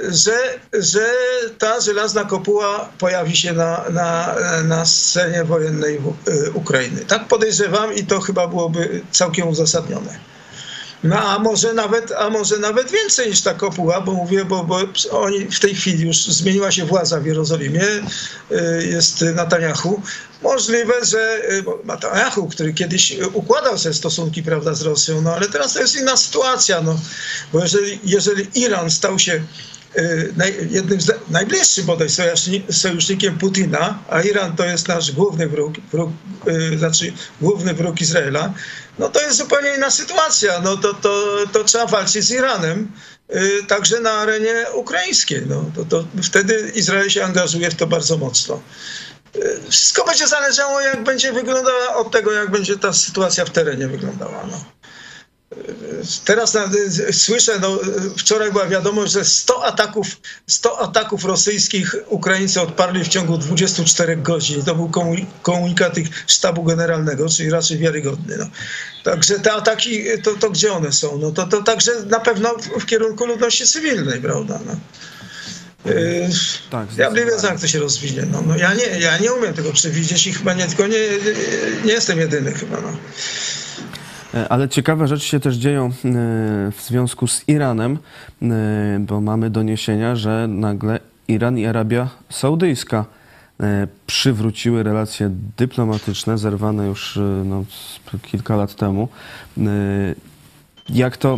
[0.09, 1.13] że, że
[1.57, 7.05] ta żelazna kopuła pojawi się na, na, na scenie wojennej e, Ukrainy.
[7.05, 10.19] Tak podejrzewam i to chyba byłoby całkiem uzasadnione.
[11.03, 14.79] No a może nawet, a może nawet więcej niż ta kopuła, bo mówię, bo, bo
[15.11, 20.01] oni w tej chwili już zmieniła się władza w Jerozolimie, y, jest Netanyahu.
[20.41, 25.73] Możliwe, że y, Netanyahu, który kiedyś układał sobie stosunki prawda, z Rosją, no ale teraz
[25.73, 26.99] to jest inna sytuacja, no,
[27.53, 29.43] bo jeżeli, jeżeli Iran stał się
[29.97, 30.33] y,
[30.69, 32.07] jednym z najbliższych bodaj
[32.69, 36.11] sojusznikiem Putina, a Iran to jest nasz główny wróg, wróg
[36.77, 38.53] znaczy główny wróg Izraela,
[38.99, 40.59] no to jest zupełnie inna sytuacja.
[40.59, 42.91] No to, to, to trzeba walczyć z Iranem,
[43.29, 45.43] yy, także na arenie ukraińskiej.
[45.47, 48.61] No, to, to wtedy Izrael się angażuje w to bardzo mocno.
[49.35, 53.87] Yy, wszystko będzie zależało, jak będzie wyglądała od tego, jak będzie ta sytuacja w terenie
[53.87, 54.43] wyglądała.
[54.51, 54.76] No.
[56.25, 56.57] Teraz
[57.11, 57.79] słyszę, no,
[58.17, 60.07] wczoraj była wiadomość, że 100 ataków,
[60.47, 64.63] 100 ataków rosyjskich Ukraińcy odparli w ciągu 24 godzin.
[64.63, 64.91] To był
[65.41, 68.37] komunikat ich sztabu generalnego, czyli raczej wiarygodny.
[68.37, 68.45] No.
[69.03, 71.17] Także te ataki, to, to gdzie one są?
[71.17, 74.59] No to, to także na pewno w, w kierunku ludności cywilnej, prawda?
[74.65, 74.75] No.
[75.91, 76.29] Yy,
[76.69, 78.23] tak, ja nie wiem, jak to się rozwinie.
[78.31, 80.99] No, no, ja, nie, ja nie umiem tego przewidzieć i chyba nie, tylko nie,
[81.85, 82.81] nie jestem jedyny chyba.
[82.81, 82.97] No.
[84.37, 85.91] E, ale ciekawe rzeczy się też dzieją e,
[86.71, 87.97] w związku z Iranem,
[88.41, 93.05] e, bo mamy doniesienia, że nagle Iran i Arabia Saudyjska
[94.07, 97.63] przywróciły relacje dyplomatyczne, zerwane już no,
[98.21, 99.07] kilka lat temu.
[100.89, 101.37] Jak to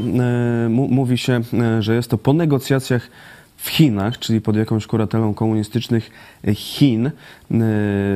[0.70, 1.42] mówi się,
[1.80, 3.10] że jest to po negocjacjach
[3.58, 6.12] w Chinach, czyli pod jakąś kuratelą komunistycznych
[6.56, 7.12] Chin.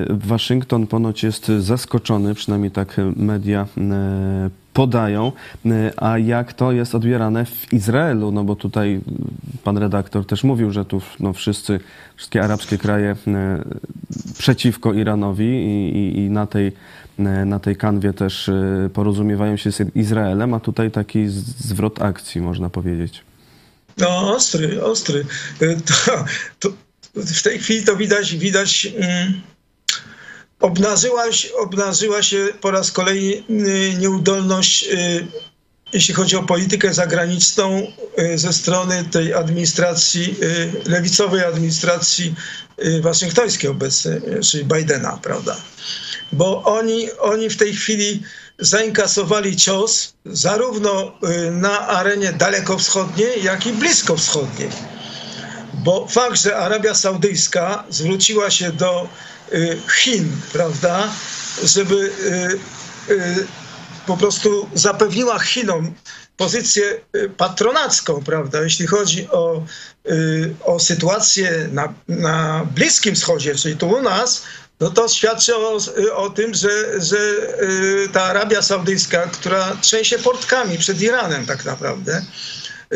[0.09, 3.67] Waszyngton ponoć jest zaskoczony, przynajmniej tak media
[4.73, 5.31] podają,
[5.97, 9.01] a jak to jest odbierane w Izraelu, no bo tutaj
[9.63, 11.79] pan redaktor też mówił, że tu no, wszyscy,
[12.15, 13.63] wszystkie arabskie kraje e,
[14.37, 16.71] przeciwko Iranowi i, i, i na tej
[17.19, 22.41] e, na tej kanwie też e, porozumiewają się z Izraelem, a tutaj taki zwrot akcji,
[22.41, 23.21] można powiedzieć.
[23.97, 25.25] No, ostry, ostry.
[25.59, 26.23] To,
[26.59, 26.69] to
[27.15, 29.41] w tej chwili to widać, widać mm,
[30.63, 31.23] obnażyła,
[31.59, 35.27] obnażyła się po raz kolejny nieudolność, y,
[35.93, 37.87] jeśli chodzi o politykę zagraniczną
[38.19, 42.35] y, ze strony tej administracji, y, lewicowej administracji
[43.01, 45.55] waszyngtońskiej obecnej, czyli Bidena, prawda?
[46.31, 48.23] Bo oni, oni w tej chwili
[48.59, 51.11] zainkasowali cios zarówno
[51.51, 54.69] na arenie dalekowschodniej, jak i bliskowschodniej.
[55.73, 59.32] Bo fakt, że Arabia Saudyjska zwróciła się do Y,
[59.95, 61.11] Chin, prawda,
[61.63, 61.95] żeby
[63.09, 63.47] y, y,
[64.07, 65.93] po prostu zapewniła Chinom
[66.37, 67.01] pozycję
[67.37, 69.65] patronacką, prawda, jeśli chodzi o,
[70.63, 74.43] o sytuację na, na Bliskim Wschodzie, czyli tu u nas,
[74.79, 75.79] no to świadczy o,
[76.15, 77.17] o tym, że, że
[78.13, 82.25] ta Arabia Saudyjska, która trzęsie portkami przed Iranem tak naprawdę,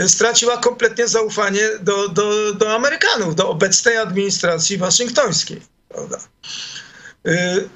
[0.08, 5.77] straciła kompletnie zaufanie do, do, do Amerykanów, do obecnej administracji waszyngtońskiej.
[5.90, 6.20] Prawda?
[7.28, 7.70] Y,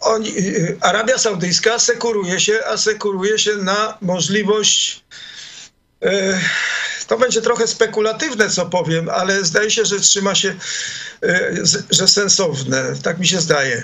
[0.00, 5.04] oni, y, Arabia Saudyjska asekuruje się, asekuruje się na możliwość.
[6.04, 6.08] Y,
[7.06, 10.54] to będzie trochę spekulatywne, co powiem, ale zdaje się, że trzyma się,
[11.90, 12.92] że sensowne.
[13.02, 13.82] Tak mi się zdaje.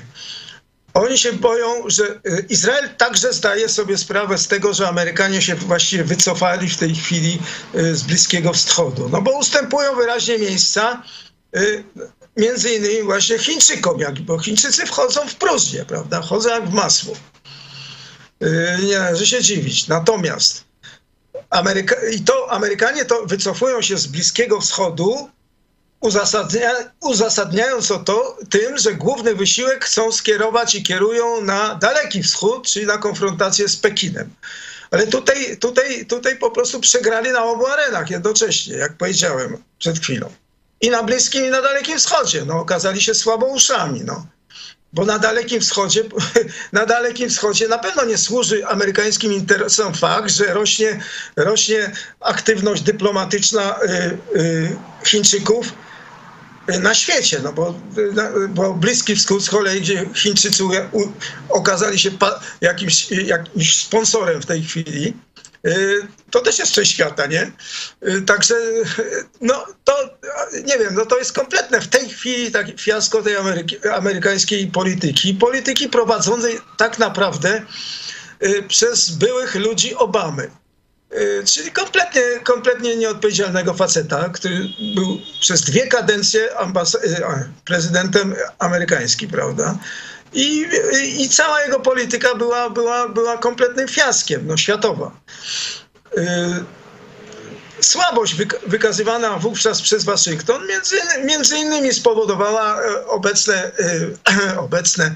[0.95, 6.05] Oni się boją, że Izrael także zdaje sobie sprawę z tego, że Amerykanie się właściwie
[6.05, 7.39] wycofali w tej chwili
[7.75, 9.09] z Bliskiego Wschodu.
[9.09, 11.03] No bo ustępują wyraźnie miejsca
[12.37, 16.23] między innymi właśnie Chińczykom, jak, bo Chińczycy wchodzą w próżnię, prawda?
[16.23, 17.15] Wchodzą jak w masło.
[18.41, 19.89] Yy, nie należy się dziwić.
[19.89, 20.65] Natomiast
[21.51, 25.31] Ameryka i to Amerykanie to wycofują się z Bliskiego Wschodu,
[26.01, 32.87] uzasadnia, uzasadniając to tym, że główny wysiłek chcą skierować i kierują na Daleki Wschód, czyli
[32.87, 34.31] na konfrontację z Pekinem.
[34.91, 40.42] Ale tutaj, tutaj, tutaj po prostu przegrali na obu arenach jednocześnie, jak powiedziałem przed chwilą
[40.83, 42.45] i na Bliskim, i na Dalekim Wschodzie.
[42.45, 44.01] No, okazali się słabouszami.
[44.05, 44.27] No.
[44.93, 46.05] Bo na Dalekim Wschodzie,
[46.73, 51.01] na Dalekim Wschodzie na pewno nie służy amerykańskim interesom fakt, że rośnie,
[51.37, 55.73] rośnie aktywność dyplomatyczna y, y, Chińczyków
[56.83, 57.75] na świecie, no bo,
[58.49, 60.65] bo Bliski Wschód z kolei, gdzie Chińczycy
[61.49, 62.11] okazali się
[62.61, 65.32] jakimś, jakimś sponsorem w tej chwili, Y,
[66.31, 67.53] to też jest część świata, nie?
[68.09, 68.55] Y, także,
[69.41, 69.95] no to,
[70.65, 75.35] nie wiem, no to jest kompletne w tej chwili tak fiasko tej Ameryki, amerykańskiej polityki.
[75.35, 77.63] Polityki prowadzonej tak naprawdę
[78.43, 80.51] y, przez byłych ludzi Obamy.
[81.45, 86.49] Czyli kompletnie, kompletnie nieodpowiedzialnego faceta, który był przez dwie kadencje
[87.65, 89.79] prezydentem amerykańskim, prawda?
[90.33, 90.67] I,
[91.19, 95.13] I cała jego polityka była, była, była kompletnym fiaskiem, no, światowa.
[96.19, 96.23] Y,
[97.81, 103.73] słabość wykazywana wówczas przez Waszyngton między, między innymi spowodowała e, obecne,
[104.35, 105.15] e, obecne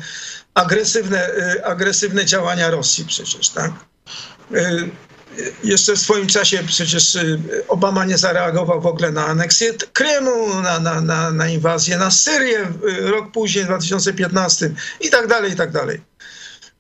[0.55, 3.73] agresywne, e, agresywne działania Rosji przecież, tak?
[5.65, 10.81] Jeszcze w swoim czasie przecież y, Obama nie zareagował w ogóle na aneksję Krymu, na,
[10.81, 14.71] na, na, na inwazję na Syrię y, rok później, w 2015
[15.01, 16.01] i tak dalej, i tak dalej.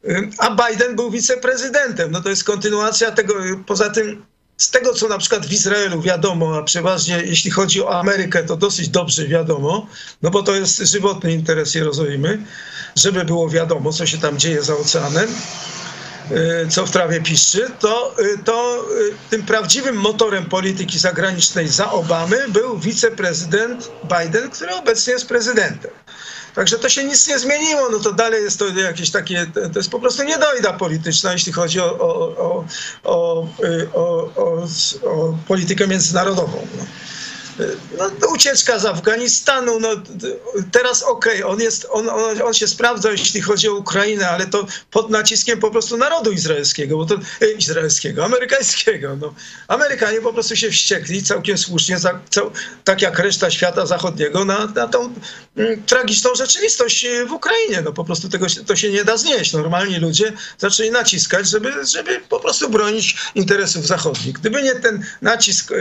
[0.04, 2.10] Y, a Biden był wiceprezydentem.
[2.10, 3.34] No to jest kontynuacja tego.
[3.66, 4.24] Poza tym,
[4.56, 8.56] z tego co na przykład w Izraelu wiadomo, a przeważnie jeśli chodzi o Amerykę, to
[8.56, 9.86] dosyć dobrze wiadomo,
[10.22, 12.38] no bo to jest żywotny interes Jerozolimy,
[12.96, 15.28] żeby było wiadomo, co się tam dzieje za oceanem
[16.70, 18.84] co w trawie piszczy, to, to
[19.30, 25.90] tym prawdziwym motorem polityki zagranicznej za Obamy był wiceprezydent Biden, który obecnie jest prezydentem.
[26.54, 29.90] Także to się nic nie zmieniło, no to dalej jest to jakieś takie, to jest
[29.90, 32.64] po prostu niedojda polityczna, jeśli chodzi o, o,
[33.04, 33.46] o,
[33.94, 36.66] o politykę międzynarodową.
[36.78, 36.84] No
[37.98, 39.88] no, ucieczka z Afganistanu, no
[40.72, 44.46] teraz okej, okay, on, jest, on, on, on się sprawdza, jeśli chodzi o Ukrainę, ale
[44.46, 49.16] to pod naciskiem po prostu narodu izraelskiego, bo to, e, izraelskiego, amerykańskiego.
[49.16, 49.34] No.
[49.68, 52.50] Amerykanie po prostu się wściekli całkiem słusznie, za, cał,
[52.84, 55.14] tak jak reszta świata zachodniego, na, na tą
[55.56, 57.82] mm, tragiczną rzeczywistość w Ukrainie.
[57.84, 59.52] No po prostu tego to się nie da znieść.
[59.52, 64.34] Normalni ludzie zaczęli naciskać, żeby, żeby po prostu bronić interesów zachodnich.
[64.34, 65.72] Gdyby nie ten nacisk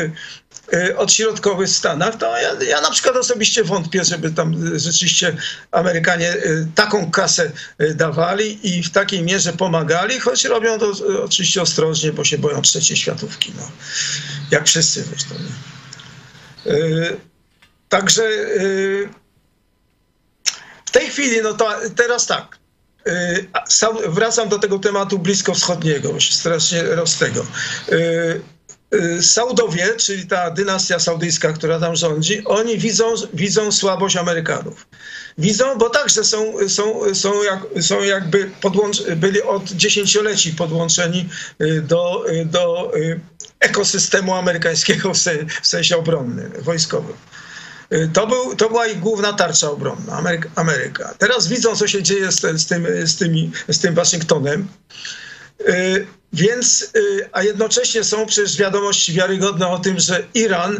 [0.73, 5.37] e, e, odśrodkowy w Stanach, to ja, ja na przykład osobiście wątpię, żeby tam rzeczywiście
[5.71, 7.51] Amerykanie y, taką kasę
[7.95, 10.91] dawali i w takiej mierze pomagali, choć robią to
[11.23, 13.53] oczywiście ostrożnie, bo się boją trzeciej światówki.
[13.57, 13.71] No.
[14.51, 15.35] Jak wszyscy zresztą.
[17.89, 18.23] Także
[20.85, 22.57] w tej chwili, no to teraz tak.
[24.07, 27.45] Wracam do tego tematu bliskowschodniego, bo się strasznie roztego.
[28.95, 34.87] Y, Saudowie, czyli ta dynastia saudyjska, która tam rządzi, oni widzą, widzą słabość Amerykanów.
[35.37, 41.29] Widzą, bo także są, są, są, jak, są jakby podłącz, byli od dziesięcioleci podłączeni
[41.61, 42.91] y, do, y, do
[43.59, 45.17] ekosystemu amerykańskiego w,
[45.61, 47.15] w sensie obronnym, wojskowym.
[48.13, 50.49] To, był, to była ich główna tarcza obronna, Ameryka.
[50.55, 51.13] Ameryka.
[51.17, 54.67] Teraz widzą, co się dzieje z, z, tym, z, tymi, z tym Waszyngtonem.
[56.35, 60.75] Więc, y, a jednocześnie są przecież wiadomości wiarygodne o tym, że Iran,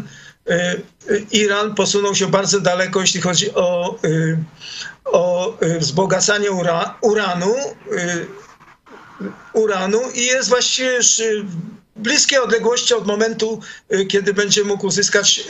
[0.50, 0.54] y,
[1.12, 4.00] y, Iran posunął się bardzo daleko, jeśli chodzi o,
[5.06, 7.56] o wzbogacanie ura, uranu,
[9.54, 11.22] uranu i jest właściwie już
[11.96, 13.60] w bliskiej odległości od momentu,
[14.10, 15.44] kiedy będzie mógł uzyskać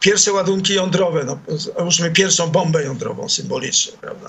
[0.00, 4.28] pierwsze ładunki jądrowe, no, załóżmy pierwszą bombę jądrową symbolicznie, prawda?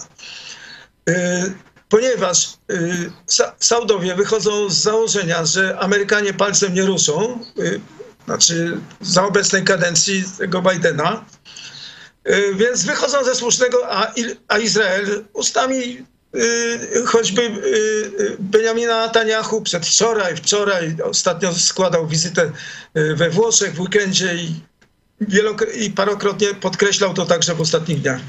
[1.92, 3.12] Ponieważ y,
[3.60, 7.82] Saudowie wychodzą z założenia, że Amerykanie palcem nie ruszą, y,
[8.26, 11.26] znaczy za obecnej kadencji tego Bidena,
[12.30, 13.78] y, więc wychodzą ze słusznego,
[14.48, 16.06] a, Izrael ustami
[17.06, 17.42] choćby
[18.40, 22.52] Benjamina Netanyahu przedwczoraj, wczoraj, ostatnio składał wizytę
[22.94, 24.56] we Włoszech w weekendzie i,
[25.86, 28.22] i parokrotnie podkreślał to także w ostatnich dniach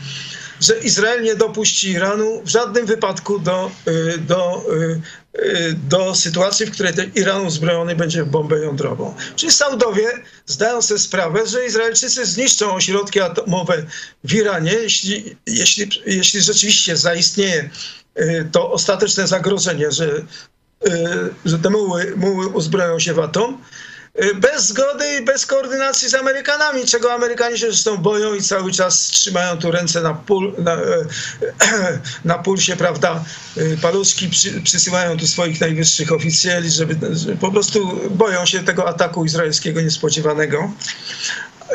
[0.62, 5.00] że Izrael nie dopuści Iranu w żadnym wypadku do, y, do, y,
[5.38, 9.14] y, do sytuacji, w której Iran uzbrojony będzie w bombę jądrową.
[9.36, 10.08] Czyli Saudowie
[10.46, 13.86] zdają sobie sprawę, że Izraelczycy zniszczą ośrodki atomowe
[14.24, 17.70] w Iranie, jeśli, jeśli, jeśli rzeczywiście zaistnieje
[18.52, 20.22] to ostateczne zagrożenie, że,
[21.44, 23.58] że te muły, muły uzbroją się w atom.
[24.20, 28.72] Y, bez zgody i bez koordynacji z Amerykanami, czego Amerykanie się zresztą boją i cały
[28.72, 31.06] czas trzymają tu ręce na, pul, na, e,
[32.24, 33.24] na pulsie, prawda,
[33.56, 38.88] y, paluszki, przy, przysyłają tu swoich najwyższych oficjeli, żeby, żeby po prostu boją się tego
[38.88, 40.72] ataku izraelskiego niespodziewanego.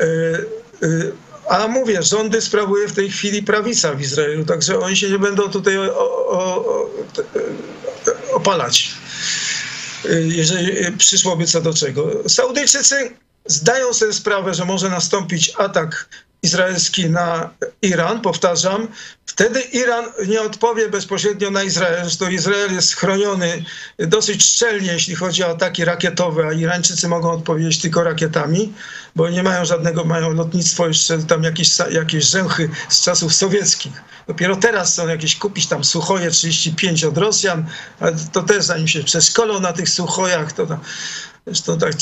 [0.01, 1.11] Y,
[1.49, 5.49] a mówię, rządy sprawuje w tej chwili prawica w Izraelu, także oni się nie będą
[5.49, 5.97] tutaj o,
[6.29, 6.89] o, o,
[8.33, 8.96] opalać
[10.27, 12.29] jeżeli przyszłoby co do czego.
[12.29, 13.11] Saudyjczycy
[13.45, 16.09] zdają sobie sprawę, że może nastąpić atak
[16.43, 17.49] izraelski na
[17.81, 18.87] Iran, powtarzam,
[19.25, 22.01] wtedy Iran nie odpowie bezpośrednio na Izrael.
[22.01, 23.63] Zresztą Izrael jest chroniony
[23.99, 28.73] dosyć szczelnie, jeśli chodzi o ataki rakietowe, a Irańczycy mogą odpowiedzieć tylko rakietami,
[29.15, 34.01] bo nie mają żadnego, mają lotnictwo jeszcze tam jakieś, jakieś rzęchy z czasów sowieckich.
[34.27, 37.65] Dopiero teraz są jakieś kupić tam Suchoje 35 od Rosjan,
[37.99, 40.79] ale to też zanim się przeszkolą na tych Suchojach, to tam,
[41.47, 41.93] Zresztą tak,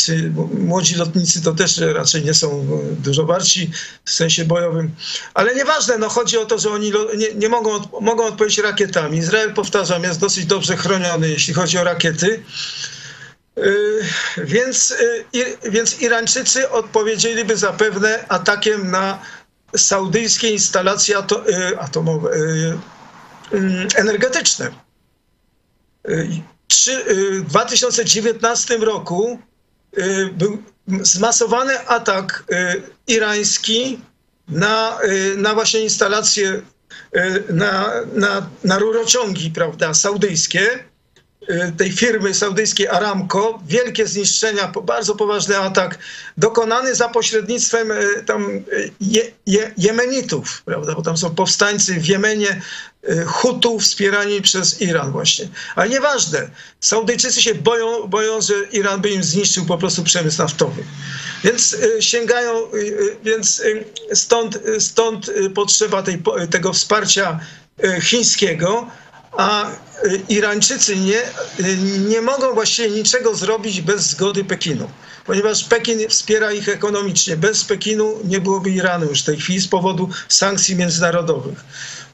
[0.59, 2.67] młodzi lotnicy to też raczej nie są
[2.99, 3.71] dużo warci
[4.05, 4.95] w sensie bojowym.
[5.33, 9.17] Ale nieważne, no chodzi o to, że oni nie, nie mogą, mogą odpowiedzieć rakietami.
[9.17, 12.43] Izrael, powtarzam, jest dosyć dobrze chroniony, jeśli chodzi o rakiety.
[13.55, 14.03] Yy,
[14.37, 14.93] więc,
[15.33, 19.19] yy, więc Irańczycy odpowiedzieliby zapewne atakiem na
[19.77, 21.43] saudyjskie instalacje ato,
[21.79, 22.29] atomowe,
[23.95, 24.71] energetyczne
[27.43, 29.39] w 2019 roku
[29.97, 30.63] y, był
[31.01, 33.99] zmasowany atak y, irański
[34.47, 36.61] na, y, na właśnie instalacje,
[37.49, 40.79] na, na, na rurociągi prawda, saudyjskie
[41.49, 45.99] y, tej firmy saudyjskiej Aramco, wielkie zniszczenia, bardzo poważny atak
[46.37, 48.63] dokonany za pośrednictwem y, tam
[49.01, 52.61] je, je, Jemenitów, prawda, bo tam są powstańcy w Jemenie,
[53.25, 55.47] Hutów wspierani przez Iran właśnie.
[55.75, 56.49] Ale nieważne,
[56.79, 60.83] Saudyjczycy się boją, boją, że Iran by im zniszczył po prostu przemysł naftowy.
[61.43, 62.53] Więc sięgają,
[63.23, 63.61] więc
[64.13, 67.39] stąd, stąd potrzeba tej, tego wsparcia
[68.01, 68.87] chińskiego,
[69.37, 71.21] a y, Irańczycy nie,
[71.59, 71.77] y,
[72.07, 74.89] nie mogą właściwie niczego zrobić bez zgody Pekinu,
[75.25, 77.37] ponieważ Pekin wspiera ich ekonomicznie.
[77.37, 81.63] Bez Pekinu nie byłoby Iranu już w tej chwili z powodu sankcji międzynarodowych.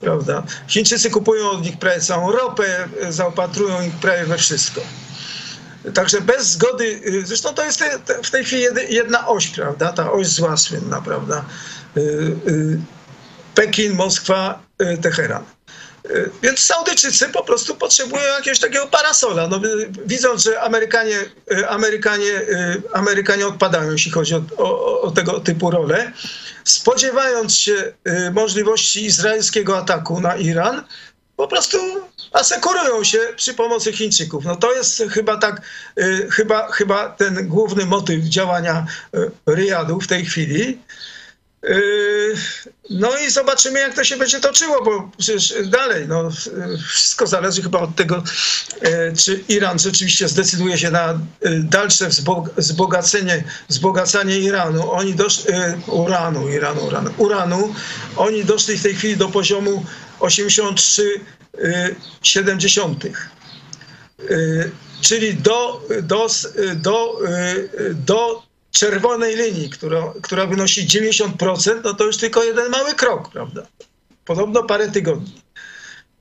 [0.01, 0.43] Prawda?
[0.67, 4.81] Chińczycy kupują od nich prawie całą ropę, y, zaopatrują ich prawie we wszystko.
[5.93, 7.83] Także bez zgody, zresztą to jest
[8.23, 9.93] w tej chwili jedna oś, prawda?
[9.93, 11.45] Ta oś zła słynna, prawda?
[13.55, 14.63] Pekin, Moskwa,
[15.01, 15.43] Teheran.
[16.43, 19.47] Więc Saudyjczycy po prostu potrzebują jakiegoś takiego parasola.
[19.47, 19.61] No,
[20.05, 21.17] widząc, że Amerykanie,
[21.69, 22.41] Amerykanie,
[22.93, 26.11] Amerykanie odpadają, jeśli chodzi o, o, o tego typu role,
[26.63, 27.93] spodziewając się
[28.27, 30.83] y, możliwości izraelskiego ataku na Iran,
[31.35, 31.77] po prostu
[32.33, 34.45] asekurują się przy pomocy Chińczyków.
[34.45, 35.61] No to jest chyba tak,
[35.99, 38.85] y, chyba, chyba ten główny motyw działania
[39.15, 40.77] y, Riyadu w tej chwili.
[41.63, 42.35] Yy,
[42.89, 46.29] no i zobaczymy, jak to się będzie toczyło, bo przecież dalej, no,
[46.87, 48.23] wszystko zależy chyba od tego,
[48.81, 52.09] yy, czy Iran rzeczywiście zdecyduje się na yy, dalsze
[52.57, 54.91] wzbogacenie, wzbogacanie Iranu.
[54.91, 55.53] Oni doszli,
[55.87, 57.75] uranu, Iranu, uranu, uranu.
[58.17, 59.85] Oni doszli w tej chwili do poziomu
[60.19, 62.95] 83,7.
[65.01, 66.27] Czyli do, do,
[66.75, 67.19] do,
[67.93, 73.67] do czerwonej linii, która, która wynosi 90%, no to już tylko jeden mały krok, prawda?
[74.25, 75.41] Podobno parę tygodni.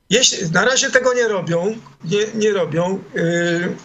[0.09, 3.03] Jeśli, na razie tego nie robią, nie, nie robią.
[3.13, 3.75] Yy,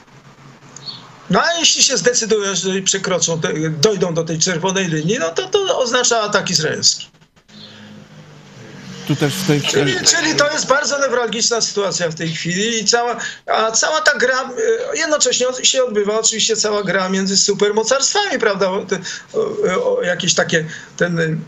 [1.31, 3.41] no a jeśli się zdecydują, że przekroczą,
[3.81, 7.16] dojdą do tej czerwonej linii, no to to oznacza atak izraelski
[9.07, 12.85] tu też w tej czyli, czyli to jest bardzo newralgiczna sytuacja w tej chwili i
[12.85, 14.43] cała, a cała ta gra,
[14.93, 18.87] e, jednocześnie się odbywa oczywiście cała gra między supermocarstwami, prawda, o,
[19.35, 20.65] o, o jakieś takie,
[20.97, 21.41] ten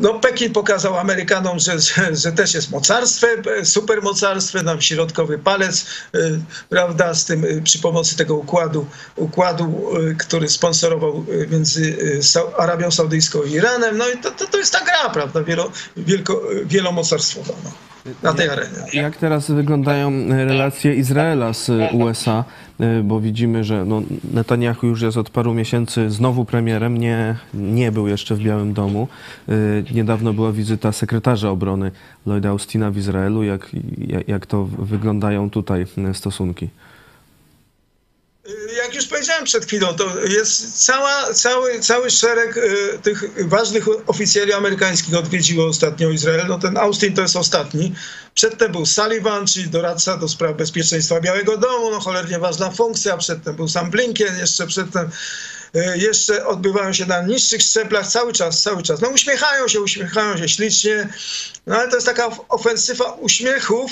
[0.00, 6.40] no, Pekin pokazał Amerykanom, że, że, że, też jest mocarstwem, supermocarstwem, nam środkowy palec, y,
[6.68, 8.86] prawda, z tym y, przy pomocy tego układu,
[9.16, 11.96] układu y, który sponsorował między
[12.58, 13.98] Arabią Saudyjską i Iranem.
[13.98, 17.54] No i to, to, to jest ta gra, prawda, wielo, wielko, wielomocarstwowa.
[17.64, 17.70] No
[18.22, 18.76] na tej arenie.
[18.92, 22.44] Jak teraz wyglądają relacje Izraela z USA?
[22.80, 24.02] Y, bo widzimy, że no,
[24.34, 29.08] Netanyahu już jest od paru miesięcy znowu premierem, nie, nie był jeszcze w Białym Domu.
[29.94, 31.90] Niedawno była wizyta sekretarza obrony
[32.26, 33.42] Lloyda Austina w Izraelu.
[33.42, 33.70] Jak,
[34.26, 36.68] jak to wyglądają tutaj stosunki?
[39.10, 45.66] Powiedziałem przed chwilą, to jest cała, cały, cały szereg y, tych ważnych oficjeli amerykańskich odwiedziło
[45.66, 46.46] ostatnio Izrael.
[46.48, 47.94] No ten Austin to jest ostatni.
[48.34, 53.16] Przedtem był Sullivan, czyli doradca do spraw bezpieczeństwa Białego Domu, no cholernie ważna funkcja.
[53.16, 55.10] Przedtem był sam Blinken, jeszcze przedtem
[55.76, 59.00] y, jeszcze odbywają się na niższych szczeblach cały czas, cały czas.
[59.00, 61.08] No uśmiechają się, uśmiechają się ślicznie,
[61.66, 63.90] no ale to jest taka ofensywa uśmiechów,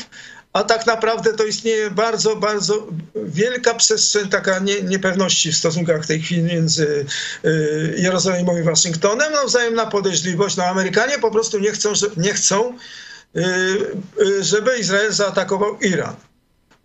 [0.59, 6.07] a tak naprawdę to istnieje bardzo, bardzo wielka przestrzeń taka nie, niepewności w stosunkach w
[6.07, 7.07] tej chwili między
[7.45, 9.33] y, Jerozolimą i Waszyngtonem.
[9.33, 10.57] No, wzajemna podejrzliwość.
[10.57, 12.77] No, Amerykanie po prostu nie chcą, nie chcą
[13.37, 13.41] y,
[14.23, 16.17] y, żeby Izrael zaatakował Iran.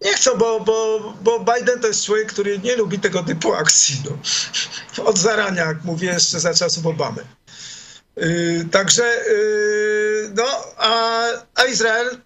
[0.02, 4.02] Nie chcą, bo, bo, bo Biden to jest człowiek, który nie lubi tego typu akcji.
[4.06, 4.18] No.
[5.10, 7.24] Od zarania, jak mówię, jeszcze za czasów Obamy.
[8.16, 10.46] Yy, także, yy, no,
[10.78, 11.24] a,
[11.56, 12.18] a Izrael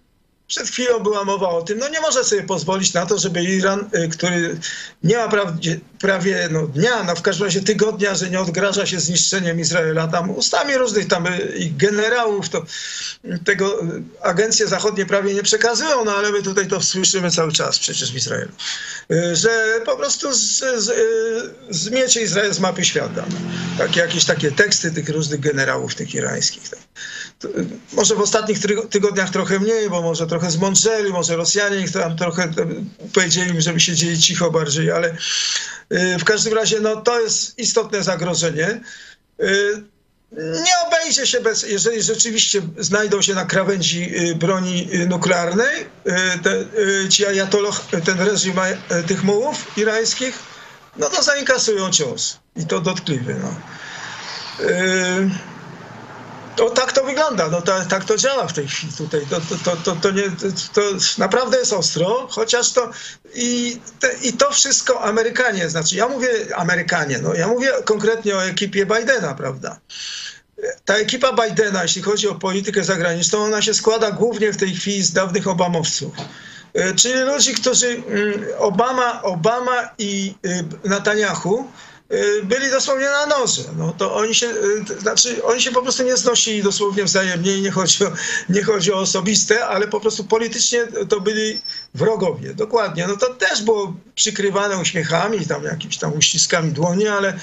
[0.48, 3.90] przed chwilą była mowa o tym, no nie może sobie pozwolić na to, żeby Iran,
[3.94, 4.60] y, który
[5.02, 9.00] nie ma prawie, prawie no, dnia, no w każdym razie tygodnia, że nie odgraża się
[9.00, 12.64] zniszczeniem Izraela, tam ustami różnych tam y, i generałów, to
[13.44, 13.80] tego
[14.22, 18.16] agencje zachodnie prawie nie przekazują, no ale my tutaj to słyszymy cały czas przecież w
[18.16, 18.52] Izraelu,
[19.12, 20.90] y, że po prostu z, z,
[21.70, 23.24] zmiecie Izrael z mapy świata.
[23.78, 26.68] Takie, jakieś takie teksty tych różnych generałów, tych irańskich.
[26.68, 26.78] Tak
[27.92, 28.58] może w ostatnich
[28.90, 32.50] tygodniach trochę mniej, bo może trochę zmądrzeli, może Rosjanie ich tam trochę
[33.14, 38.80] powiedzieli żeby siedzieli cicho bardziej, ale y, w każdym razie no, to jest istotne zagrożenie.
[39.40, 39.82] Y,
[40.36, 45.86] nie obejdzie się bez, jeżeli rzeczywiście znajdą się na krawędzi y, broni nuklearnej,
[46.42, 46.64] te,
[47.08, 48.54] ci ajatoloch, ten reżim
[49.06, 50.38] tych mułów irańskich,
[50.96, 53.34] no to zainkasują cios i to dotkliwy.
[53.34, 53.54] No.
[56.58, 59.26] No tak to wygląda, no to, tak to działa w tej chwili tutaj.
[59.30, 60.22] To, to, to, to, to, nie,
[60.72, 60.80] to
[61.18, 62.90] naprawdę jest ostro, chociaż to
[63.34, 68.44] i, te, i to wszystko Amerykanie, znaczy ja mówię Amerykanie, no ja mówię konkretnie o
[68.44, 69.80] ekipie Bidena, prawda?
[70.84, 75.02] Ta ekipa Bidena, jeśli chodzi o politykę zagraniczną, ona się składa głównie w tej chwili
[75.02, 76.12] z dawnych Obamowców.
[76.74, 81.70] E, czyli ludzi, którzy mm, Obama, Obama i y, Netanyahu
[82.44, 83.62] byli dosłownie na noże.
[83.76, 87.62] No to oni się, y, znaczy oni się po prostu nie znosili dosłownie wzajemnie i
[87.62, 88.12] nie chodzi, o,
[88.48, 91.60] nie chodzi o osobiste, ale po prostu politycznie to byli
[91.94, 92.54] wrogowie.
[92.54, 93.06] Dokładnie.
[93.06, 97.38] No to też było przykrywane uśmiechami, tam jakimiś tam uściskami dłoni, ale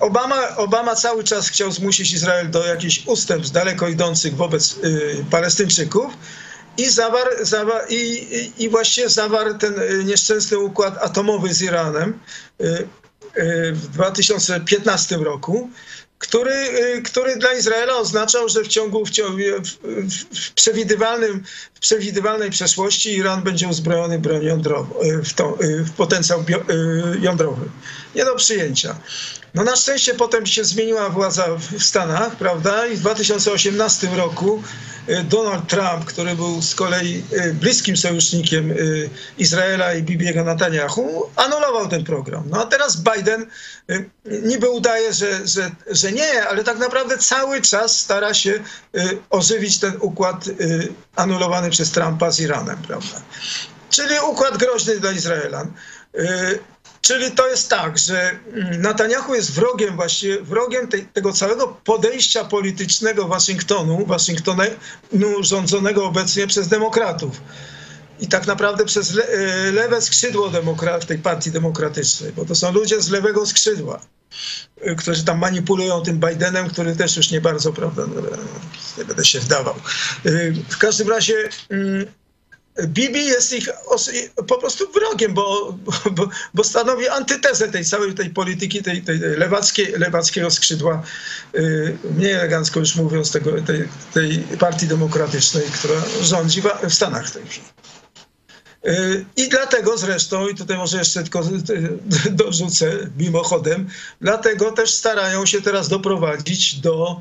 [0.00, 4.76] Obama, Obama cały czas chciał zmusić Izrael do jakichś ustępstw daleko idących wobec
[5.30, 6.12] Palestyńczyków
[6.80, 12.18] i, zawar, zawar, i, i, i właściwie zawarł ten y, nieszczęsny układ atomowy z Iranem
[12.60, 15.70] y, y, w 2015 roku,
[16.18, 16.52] który,
[17.04, 21.42] który dla Izraela oznaczał, że w ciągu, w, ciągu, w, przewidywalnym,
[21.74, 26.60] w przewidywalnej przeszłości Iran będzie uzbrojony bronią jądrową, w, to, w potencjał bio,
[27.20, 27.68] jądrowy.
[28.14, 28.96] Nie do przyjęcia.
[29.54, 32.86] No na szczęście potem się zmieniła władza w Stanach, prawda?
[32.86, 34.62] I w 2018 roku
[35.10, 41.30] Y, Donald Trump, który był z kolei y, bliskim sojusznikiem y, Izraela i Bibiego Netanyahu,
[41.36, 42.44] anulował ten program.
[42.46, 43.46] No a teraz Biden
[44.24, 48.60] niby udaje, że, że, że nie, ale tak naprawdę cały czas stara się
[49.30, 50.44] ożywić ten układ
[51.16, 53.22] anulowany przez Trumpa z Iranem, prawda?
[53.90, 55.66] Czyli układ groźny dla Izraela.
[57.00, 62.44] Czyli to jest tak, że mm, Netanyahu jest wrogiem właśnie, wrogiem tej, tego całego podejścia
[62.44, 64.62] politycznego Waszyngtonu, Waszyngtonu
[65.40, 67.40] rządzonego obecnie przez demokratów.
[68.20, 72.72] I tak naprawdę przez le, e, lewe skrzydło demokra- tej partii demokratycznej, bo to są
[72.72, 74.00] ludzie z lewego skrzydła,
[74.80, 78.22] e, którzy tam manipulują tym Bidenem, który też już nie bardzo, prawda, no,
[78.98, 79.74] nie będę się wdawał.
[80.24, 80.30] E,
[80.68, 82.06] w każdym razie mm,
[82.86, 83.68] Bibi jest ich
[84.48, 85.78] po prostu wrogiem, bo,
[86.12, 91.02] bo, bo stanowi antytezę tej całej tej polityki, tej, tej lewackiej, lewackiego skrzydła,
[91.54, 97.30] y, mniej elegancko już mówiąc, tego, tej, tej partii demokratycznej, która rządzi w Stanach w
[97.30, 97.66] tej chwili.
[98.86, 101.42] Y, I dlatego zresztą, i tutaj może jeszcze tylko
[102.30, 103.88] dorzucę mimochodem,
[104.20, 107.20] dlatego też starają się teraz doprowadzić do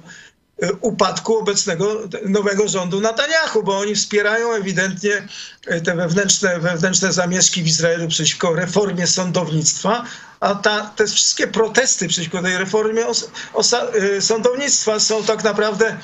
[0.82, 5.28] upadku obecnego nowego rządu Netanyahu, bo oni wspierają ewidentnie
[5.68, 10.06] e, te wewnętrzne, wewnętrzne zamieszki w Izraelu przeciwko reformie sądownictwa,
[10.40, 13.30] a ta, te wszystkie protesty przeciwko tej reformie os,
[13.74, 15.98] e, sądownictwa są tak naprawdę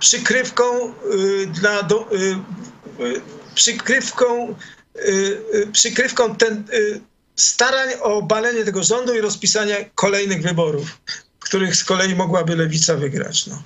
[0.00, 0.94] przykrywką
[1.48, 2.08] dla do,
[3.54, 4.54] przykrywką,
[5.72, 6.64] przykrywką ten,
[7.36, 10.98] starań o obalenie tego rządu i rozpisanie kolejnych wyborów
[11.44, 13.46] których z kolei mogłaby lewica wygrać.
[13.46, 13.62] No.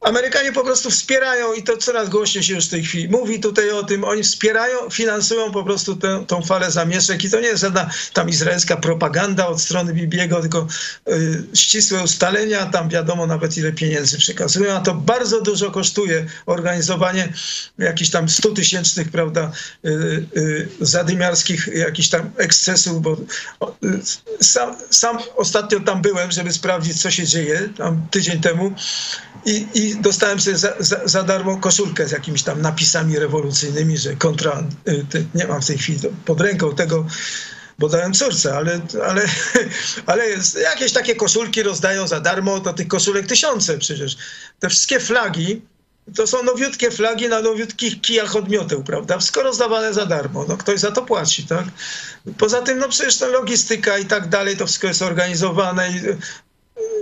[0.00, 3.70] Amerykanie po prostu wspierają i to coraz głośniej się już w tej chwili mówi tutaj
[3.70, 7.60] o tym, oni wspierają, finansują po prostu tę, tą falę zamieszek i to nie jest
[7.60, 10.66] żadna tam izraelska propaganda od strony Bibiego, tylko
[11.08, 17.32] y, ścisłe ustalenia, tam wiadomo nawet ile pieniędzy przekazują, a to bardzo dużo kosztuje organizowanie
[17.78, 19.52] jakichś tam 100 tysięcznych, prawda,
[19.84, 19.88] y,
[20.36, 23.12] y, zadymiarskich jakichś tam ekscesów, bo
[23.84, 28.72] y, sam, sam ostatnio tam byłem, żeby sprawdzić co się dzieje, tam tydzień temu.
[29.46, 34.16] I, i dostałem sobie za, za, za, darmo koszulkę z jakimiś tam napisami rewolucyjnymi, że
[34.16, 37.06] kontra, y, nie mam w tej chwili pod ręką tego,
[37.78, 39.22] bo dałem córce, ale, ale,
[40.06, 40.24] ale
[40.62, 44.16] jakieś takie koszulki rozdają za darmo, to tych koszulek tysiące przecież.
[44.58, 45.62] Te wszystkie flagi,
[46.14, 49.18] to są nowiutkie flagi na nowiutkich kijach odmioteł, prawda?
[49.18, 50.44] Wszystko rozdawane za darmo.
[50.48, 51.64] No, ktoś za to płaci, tak?
[52.38, 55.92] Poza tym, no przecież ta logistyka i tak dalej, to wszystko jest organizowane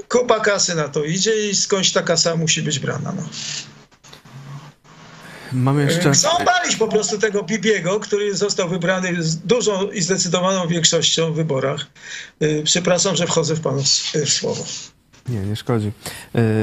[0.09, 3.13] kupa kasy na to idzie i skądś ta kasa musi być brana.
[3.17, 3.23] No.
[5.53, 6.13] Mam jeszcze...
[6.13, 11.37] Chcą balić po prostu tego Bibiego, który został wybrany z dużą i zdecydowaną większością w
[11.37, 11.87] wyborach.
[12.43, 13.83] Y, przepraszam, że wchodzę w panu
[14.27, 14.65] w słowo.
[15.29, 15.93] Nie, nie szkodzi.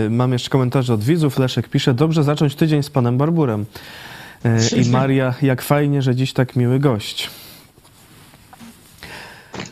[0.05, 1.39] Y, mam jeszcze komentarze od widzów.
[1.39, 3.65] Leszek pisze, dobrze zacząć tydzień z panem Barburem.
[4.45, 7.29] Y, I Maria, jak fajnie, że dziś tak miły gość.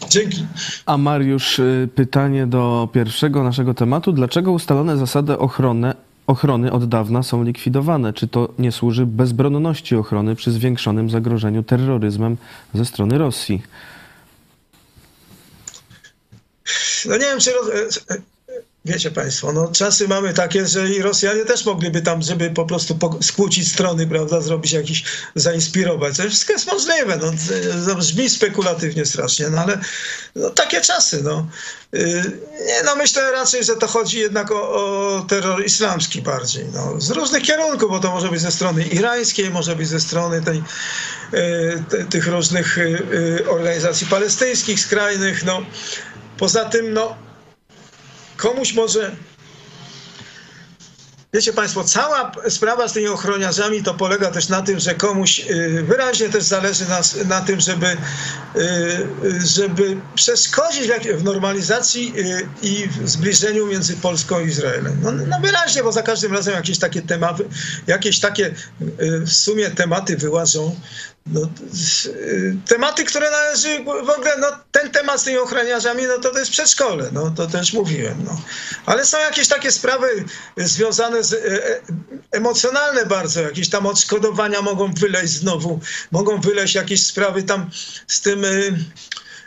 [0.09, 0.45] Dzięki.
[0.86, 4.11] A Mariusz, y, pytanie do pierwszego naszego tematu.
[4.11, 5.93] Dlaczego ustalone zasady ochrony,
[6.27, 8.13] ochrony od dawna są likwidowane?
[8.13, 12.38] Czy to nie służy bezbronności ochrony przy zwiększonym zagrożeniu terroryzmem
[12.73, 13.61] ze strony Rosji?
[17.05, 17.51] No nie wiem, czy...
[18.86, 22.97] wiecie Państwo, no czasy mamy takie, że i Rosjanie też mogliby tam, żeby po prostu
[23.21, 25.03] skłócić strony, prawda, zrobić jakiś,
[25.36, 26.17] zainspirować.
[26.17, 27.32] To wszystko jest możliwe, no,
[27.88, 29.79] to brzmi spekulatywnie strasznie, no ale
[30.36, 31.47] no, takie czasy, no.
[31.95, 37.01] Y, nie, no myślę raczej, że to chodzi jednak o, o terror islamski bardziej, no,
[37.01, 40.57] z różnych kierunków, bo to może być ze strony irańskiej, może być ze strony tej,
[41.34, 45.61] y, te, tych różnych y, organizacji palestyńskich skrajnych, no.
[46.38, 47.15] Poza tym, no,
[48.41, 49.15] komuś może.
[51.33, 55.83] Wiecie Państwo, cała sprawa z tymi ochroniarzami to polega też na tym, że komuś y,
[55.83, 57.87] wyraźnie też zależy na, na tym, żeby,
[58.55, 64.97] y, żeby przeszkodzić w normalizacji y, i w zbliżeniu między Polską i Izraelem.
[65.01, 67.43] No, no wyraźnie, bo za każdym razem jakieś takie tematy,
[67.87, 68.55] jakieś takie
[69.25, 70.75] w sumie tematy wyłażą,
[71.26, 71.41] no,
[72.67, 76.51] tematy, które należy w ogóle, no, ten temat z tymi ochroniarzami, no to to jest
[76.51, 78.41] przedszkole, no to też mówiłem, no.
[78.86, 80.26] Ale są jakieś takie sprawy
[80.57, 81.80] związane z, e, e
[82.32, 85.80] emocjonalne bardzo, jakieś tam odszkodowania mogą wyleźć znowu,
[86.11, 87.69] mogą wyleźć jakieś sprawy tam
[88.07, 88.45] z tym...
[88.45, 88.47] E,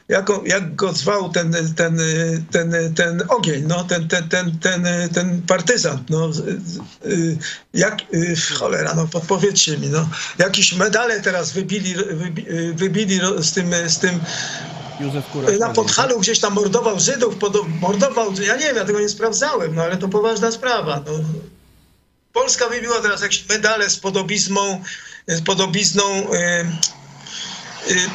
[0.08, 1.98] jak, jak go zwał ten, ten,
[2.50, 6.30] ten, ten ogień, no, ten, ten, ten, ten, ten partyzant, no,
[7.74, 7.98] jak,
[8.58, 11.94] cholera, no, podpowiedzcie mi, no, jakieś medale teraz wybili,
[12.74, 14.20] wybili z tym, z tym
[15.60, 17.34] na Podhalu gdzieś tam mordował Żydów,
[17.80, 21.12] mordował, ja nie wiem, ja tego nie sprawdzałem, no, ale to poważna sprawa, no.
[22.32, 24.82] Polska wybiła teraz jakieś medale z podobizmą,
[25.26, 26.02] z podobizną
[26.32, 27.03] Y,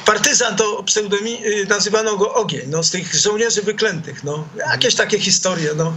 [0.05, 4.47] partyzan to pseudomi, y, nazywano go ogień, no, z tych żołnierzy wyklętych, no.
[4.57, 5.93] Jakieś takie historie, no.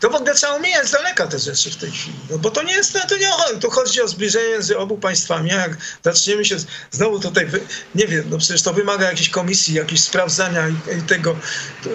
[0.00, 2.62] To w ogóle trzeba omijać z daleka te rzeczy w tej chwili, no, bo to
[2.62, 6.56] nie jest, to nie tu chodzi o zbliżenie między obu państwami, jak zaczniemy się
[6.90, 7.46] znowu tutaj,
[7.94, 11.36] nie wiem, no przecież to wymaga jakiejś komisji, jakichś sprawdzania i, i tego,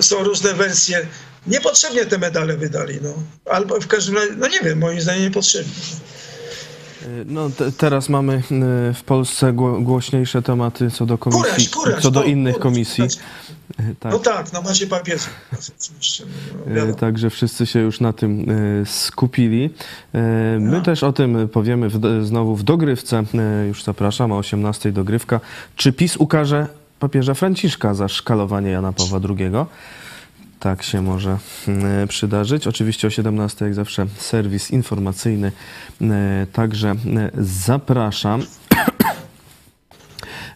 [0.01, 1.07] są różne wersje.
[1.47, 3.13] Niepotrzebnie te medale wydali, no.
[3.45, 5.73] Albo w każdym razie, no nie wiem, moim zdaniem niepotrzebnie.
[7.25, 12.11] No, te, teraz mamy y, w Polsce głośniejsze tematy co do komisji, kuraś, kuraś, co
[12.11, 13.03] do innych komisji.
[13.03, 14.11] Y, tak.
[14.11, 15.19] No tak, no macie papier.
[16.67, 18.45] No, y, Także wszyscy się już na tym
[18.85, 19.69] skupili.
[20.59, 20.81] My no.
[20.81, 23.23] też o tym powiemy w, znowu w dogrywce.
[23.67, 25.39] Już zapraszam, o 18 dogrywka.
[25.75, 26.67] Czy PiS ukaże
[26.99, 29.51] papieża Franciszka za szkalowanie Jana Pawła II?
[30.63, 31.37] Tak się może
[31.67, 32.67] mm, przydarzyć.
[32.67, 35.51] Oczywiście o 17 jak zawsze serwis informacyjny,
[36.01, 38.41] mm, także mm, zapraszam.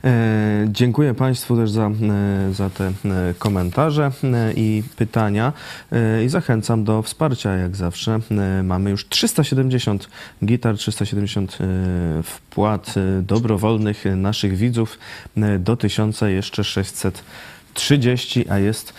[0.03, 1.91] E, dziękuję Państwu też za,
[2.51, 2.91] za te
[3.39, 4.12] komentarze
[4.55, 5.53] i pytania
[6.26, 8.20] i zachęcam do wsparcia jak zawsze.
[8.64, 10.10] Mamy już 370
[10.45, 14.99] gitar, 370 e, wpłat dobrowolnych naszych widzów
[15.60, 18.93] do 1000 jeszcze 630, a jest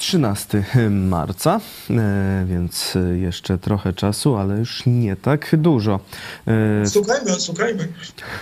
[0.00, 6.00] 13 marca, e, więc jeszcze trochę czasu, ale już nie tak dużo.
[6.46, 7.88] E, słuchajmy, słuchajmy.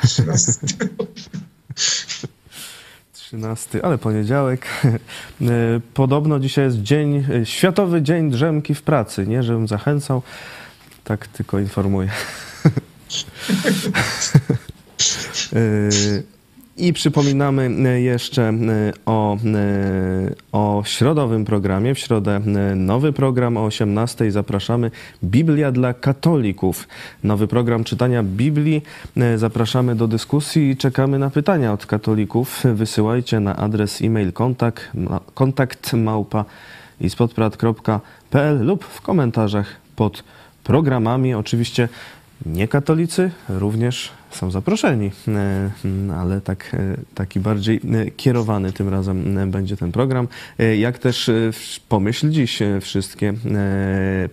[0.05, 0.53] 13.
[3.13, 4.67] 13, ale poniedziałek.
[4.85, 9.27] E, podobno dzisiaj jest dzień, Światowy Dzień Drzemki w Pracy.
[9.27, 10.23] Nie, żebym zachęcał,
[11.05, 12.11] tak tylko informuję.
[16.79, 18.55] I przypominamy e, jeszcze e,
[19.07, 19.39] o, e,
[20.53, 21.95] o środowym programie.
[21.95, 22.41] W środę
[22.77, 24.31] nowy program o 18.
[24.31, 24.91] Zapraszamy
[25.25, 26.89] Biblia dla katolików.
[27.25, 28.83] Nowy program czytania Biblii.
[29.37, 32.63] Zapraszamy do dyskusji i czekamy na pytania od katolików.
[32.75, 34.91] Wysyłajcie na adres e-mail kontakt,
[35.35, 36.45] kontakt małpa
[37.01, 40.25] ispodprat.pl lub w komentarzach pod
[40.65, 41.35] programami.
[41.35, 41.89] Oczywiście
[42.47, 45.71] niekatolicy również są zaproszeni, e,
[46.15, 50.29] ale tak, e, taki bardziej e, kierowany tym razem będzie ten program.
[50.79, 51.31] Jak też
[51.89, 53.35] pomyśl dziś wszystkie,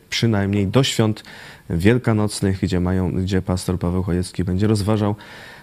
[0.09, 1.23] przynajmniej do świąt
[1.69, 5.15] wielkanocnych, gdzie, mają, gdzie pastor Paweł Chojecki będzie rozważał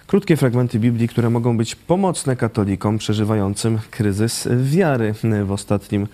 [0.07, 5.13] krótkie fragmenty Biblii, które mogą być pomocne katolikom przeżywającym kryzys wiary
[5.45, 6.07] w ostatnim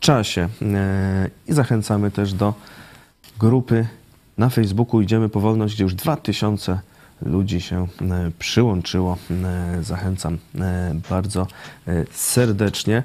[0.00, 0.48] czasie.
[1.48, 2.54] I zachęcamy też do
[3.38, 3.86] grupy
[4.38, 6.80] na Facebooku Idziemy po wolność, gdzie już 2000
[7.22, 9.18] ludzi się e, przyłączyło.
[9.30, 11.46] E, zachęcam e, bardzo
[12.12, 13.02] serdecznie.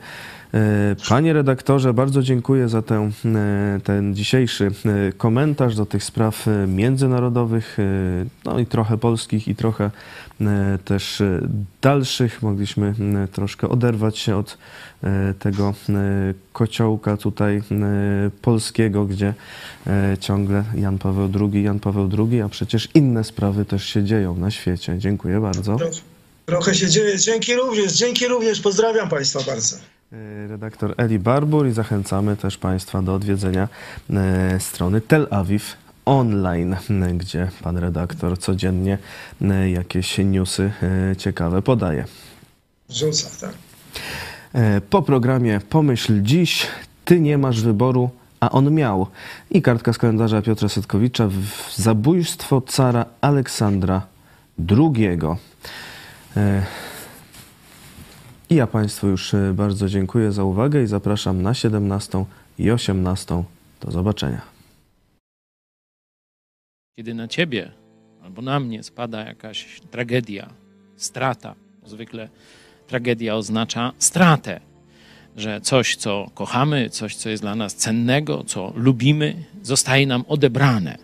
[1.10, 3.12] Panie redaktorze, bardzo dziękuję za ten,
[3.84, 4.72] ten dzisiejszy
[5.18, 7.78] komentarz do tych spraw międzynarodowych,
[8.46, 9.92] no i trochę polskich, i trochę
[10.86, 11.24] też
[11.82, 12.42] dalszych.
[12.42, 12.94] Mogliśmy
[13.32, 14.58] troszkę oderwać się od
[15.40, 15.74] tego
[16.54, 17.64] kociołka tutaj
[18.42, 19.34] polskiego, gdzie
[20.20, 24.52] ciągle Jan Paweł II, Jan Paweł II, a przecież inne sprawy też się dzieją na
[24.52, 24.96] świecie.
[24.98, 25.78] Dziękuję bardzo.
[26.46, 27.20] Trochę się dzieje.
[27.20, 28.62] Dzięki również, dzięki również.
[28.62, 29.78] Pozdrawiam Państwa bardzo.
[30.12, 33.68] E, redaktor Eli Barbur i zachęcamy też Państwa do odwiedzenia
[34.10, 36.76] e, strony Tel Aviv online,
[37.18, 38.98] gdzie pan redaktor codziennie
[39.42, 40.72] e, jakieś newsy
[41.18, 42.06] ciekawe podaje.
[42.90, 43.56] Rzuca, tak.
[44.90, 46.68] Po programie Pomyśl dziś,
[47.06, 48.10] ty nie masz wyboru,
[48.40, 49.08] a on miał.
[49.52, 54.02] I kartka z kalendarza Piotra Setkowicza w zabójstwo cara Aleksandra
[54.70, 55.20] II.
[58.52, 62.26] I ja Państwu już e, bardzo dziękuję za uwagę i zapraszam na 17
[62.60, 63.44] i 18.
[63.82, 64.42] Do zobaczenia.
[66.96, 67.72] Kiedy na ciebie
[68.24, 70.50] albo na mnie spada jakaś tragedia,
[70.96, 72.30] strata, zwykle
[72.88, 74.60] tragedia oznacza stratę,
[75.38, 80.98] że coś, co kochamy, coś, co jest dla nas cennego, co lubimy, zostaje nam odebrane.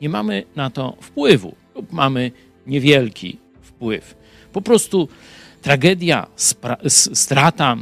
[0.00, 2.30] Nie mamy na to wpływu lub mamy
[2.66, 4.14] niewielki wpływ.
[4.52, 5.08] Po prostu
[5.62, 6.26] tragedia,
[7.14, 7.76] strata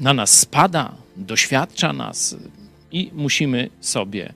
[0.00, 2.36] na nas spada, doświadcza nas
[2.92, 4.32] i musimy sobie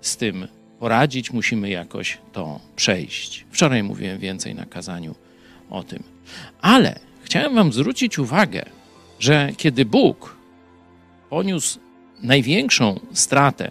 [0.00, 3.44] z tym poradzić, musimy jakoś to przejść.
[3.50, 5.14] Wczoraj mówiłem więcej na kazaniu
[5.70, 6.02] o tym.
[6.60, 8.64] Ale chciałem Wam zwrócić uwagę,
[9.18, 10.36] że kiedy Bóg
[11.30, 11.78] poniósł
[12.22, 13.70] największą stratę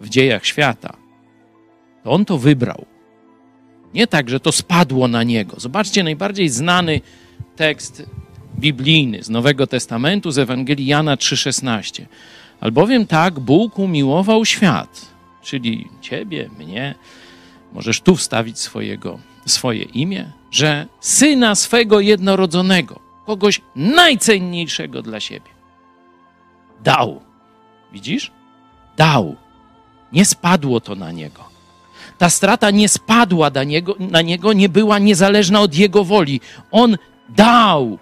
[0.00, 0.96] w dziejach świata,
[2.04, 2.86] to On to wybrał.
[3.94, 5.60] Nie tak, że to spadło na Niego.
[5.60, 7.00] Zobaczcie, najbardziej znany
[7.56, 8.02] tekst
[8.58, 12.04] biblijny z Nowego Testamentu, z Ewangelii Jana 3,16.
[12.60, 15.06] Albowiem tak Bóg umiłował świat,
[15.42, 16.94] czyli ciebie, mnie,
[17.72, 25.50] możesz tu wstawić swojego, swoje imię, że syna swego jednorodzonego, kogoś najcenniejszego dla siebie,
[26.84, 27.20] dał.
[27.92, 28.32] Widzisz?
[28.96, 29.36] Dał.
[30.12, 31.44] Nie spadło to na niego.
[32.18, 36.40] Ta strata nie spadła na niego, na niego, nie była niezależna od jego woli.
[36.70, 36.96] On
[37.28, 37.98] dał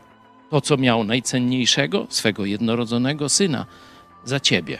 [0.50, 3.66] to, co miał najcenniejszego, swego jednorodzonego syna,
[4.24, 4.78] za ciebie.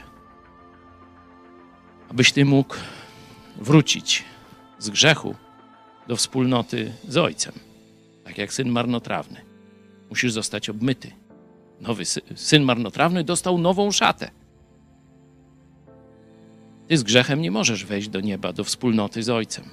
[2.10, 2.76] Abyś ty mógł
[3.56, 4.24] wrócić
[4.78, 5.34] z grzechu
[6.08, 7.54] do wspólnoty z Ojcem,
[8.24, 9.40] tak jak syn marnotrawny.
[10.10, 11.12] Musisz zostać obmyty.
[11.80, 14.30] Nowy sy- syn marnotrawny dostał nową szatę.
[16.88, 19.64] Ty z grzechem nie możesz wejść do nieba, do wspólnoty z Ojcem.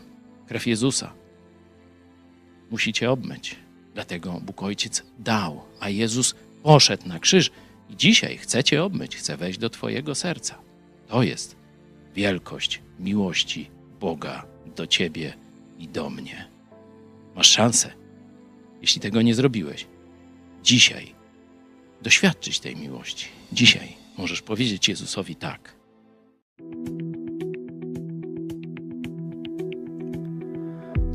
[0.47, 1.13] Krew Jezusa
[2.72, 3.55] musi cię obmyć.
[3.94, 7.52] Dlatego Bóg Ojciec dał, a Jezus poszedł na krzyż
[7.89, 10.56] i dzisiaj chce cię obmyć, chce wejść do twojego serca.
[11.08, 11.56] To jest
[12.16, 13.70] wielkość miłości
[14.00, 15.34] Boga do ciebie
[15.80, 16.48] i do mnie.
[17.36, 17.92] Masz szansę,
[18.82, 19.88] jeśli tego nie zrobiłeś,
[20.64, 21.16] dzisiaj
[22.02, 23.28] doświadczyć tej miłości.
[23.52, 25.76] Dzisiaj możesz powiedzieć Jezusowi tak.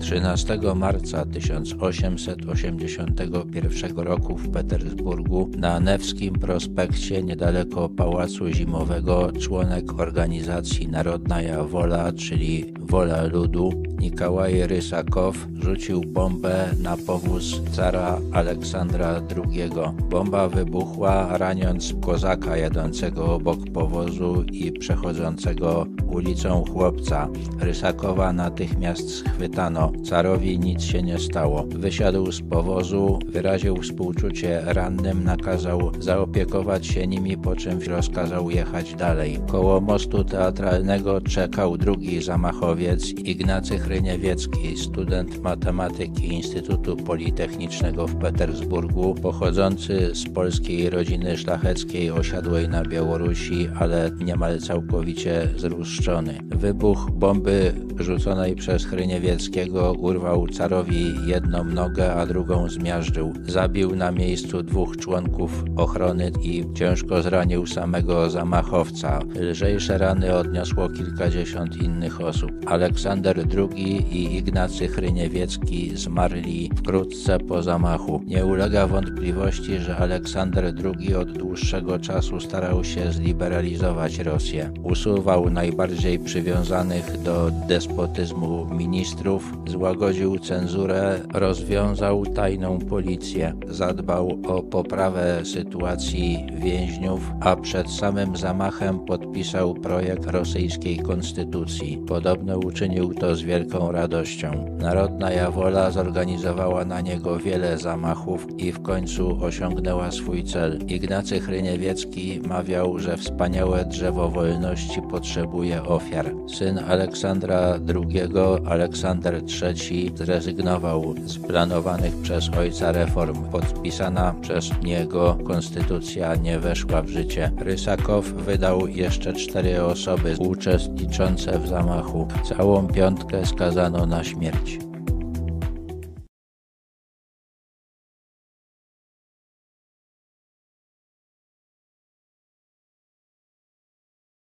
[0.07, 11.64] 13 marca 1881 roku w Petersburgu na Newskim Prospekcie niedaleko Pałacu Zimowego członek organizacji Narodnaja
[11.64, 19.70] Wola, czyli Wola Ludu, Nikałaj Rysakow rzucił bombę na powóz cara Aleksandra II.
[20.11, 27.28] Bomba wybuchła, raniąc kozaka jadącego obok powozu i przechodzącego ulicą chłopca.
[27.61, 29.92] Rysakowa natychmiast schwytano.
[30.05, 31.66] Carowi nic się nie stało.
[31.68, 39.38] Wysiadł z powozu, wyraził współczucie rannym, nakazał zaopiekować się nimi, po czym rozkazał jechać dalej.
[39.51, 50.14] Koło mostu teatralnego czekał drugi zamachowiec, Ignacy Chryniewiecki, student matematyki Instytutu Politechnicznego w Petersburgu, pochodzący
[50.14, 56.38] z polskiej rodziny szlacheckiej osiadłej na Białorusi, ale niemal całkowicie zruszczony.
[56.44, 63.32] Wybuch bomby rzuconej przez Chryniewieckiego urwał carowi jedną nogę, a drugą zmiażdżył.
[63.49, 69.20] Zabił na miejscu dwóch członków ochrony i ciężko zranił samego zamachowca.
[69.40, 72.51] Lżejsze rany odniosło kilkadziesiąt innych osób.
[72.66, 78.22] Aleksander II i Ignacy Chryniewiecki zmarli wkrótce po zamachu.
[78.26, 84.72] Nie ulega wątpliwości, że Aleksander II od dłuższego czasu starał się zliberalizować Rosję.
[84.82, 87.51] Usuwał najbardziej przywiązanych do
[87.87, 98.37] despotyzmu ministrów, złagodził cenzurę, rozwiązał tajną policję, zadbał o poprawę sytuacji więźniów, a przed samym
[98.37, 101.99] zamachem podpisał projekt rosyjskiej konstytucji.
[102.07, 104.76] Podobno uczynił to z wielką radością.
[104.78, 110.78] Narodna Jawola zorganizowała na niego wiele zamachów i w końcu osiągnęła swój cel.
[110.89, 116.34] Ignacy Chryniewiecki mawiał, że wspaniałe drzewo wolności potrzebuje ofiar.
[116.59, 118.22] Syn Aleksandra II
[118.66, 123.45] Aleksander III zrezygnował z planowanych przez ojca reform.
[123.45, 127.53] Podpisana przez niego konstytucja nie weszła w życie.
[127.59, 132.29] Rysakow wydał jeszcze cztery osoby uczestniczące w zamachu.
[132.49, 134.79] Całą piątkę skazano na śmierć.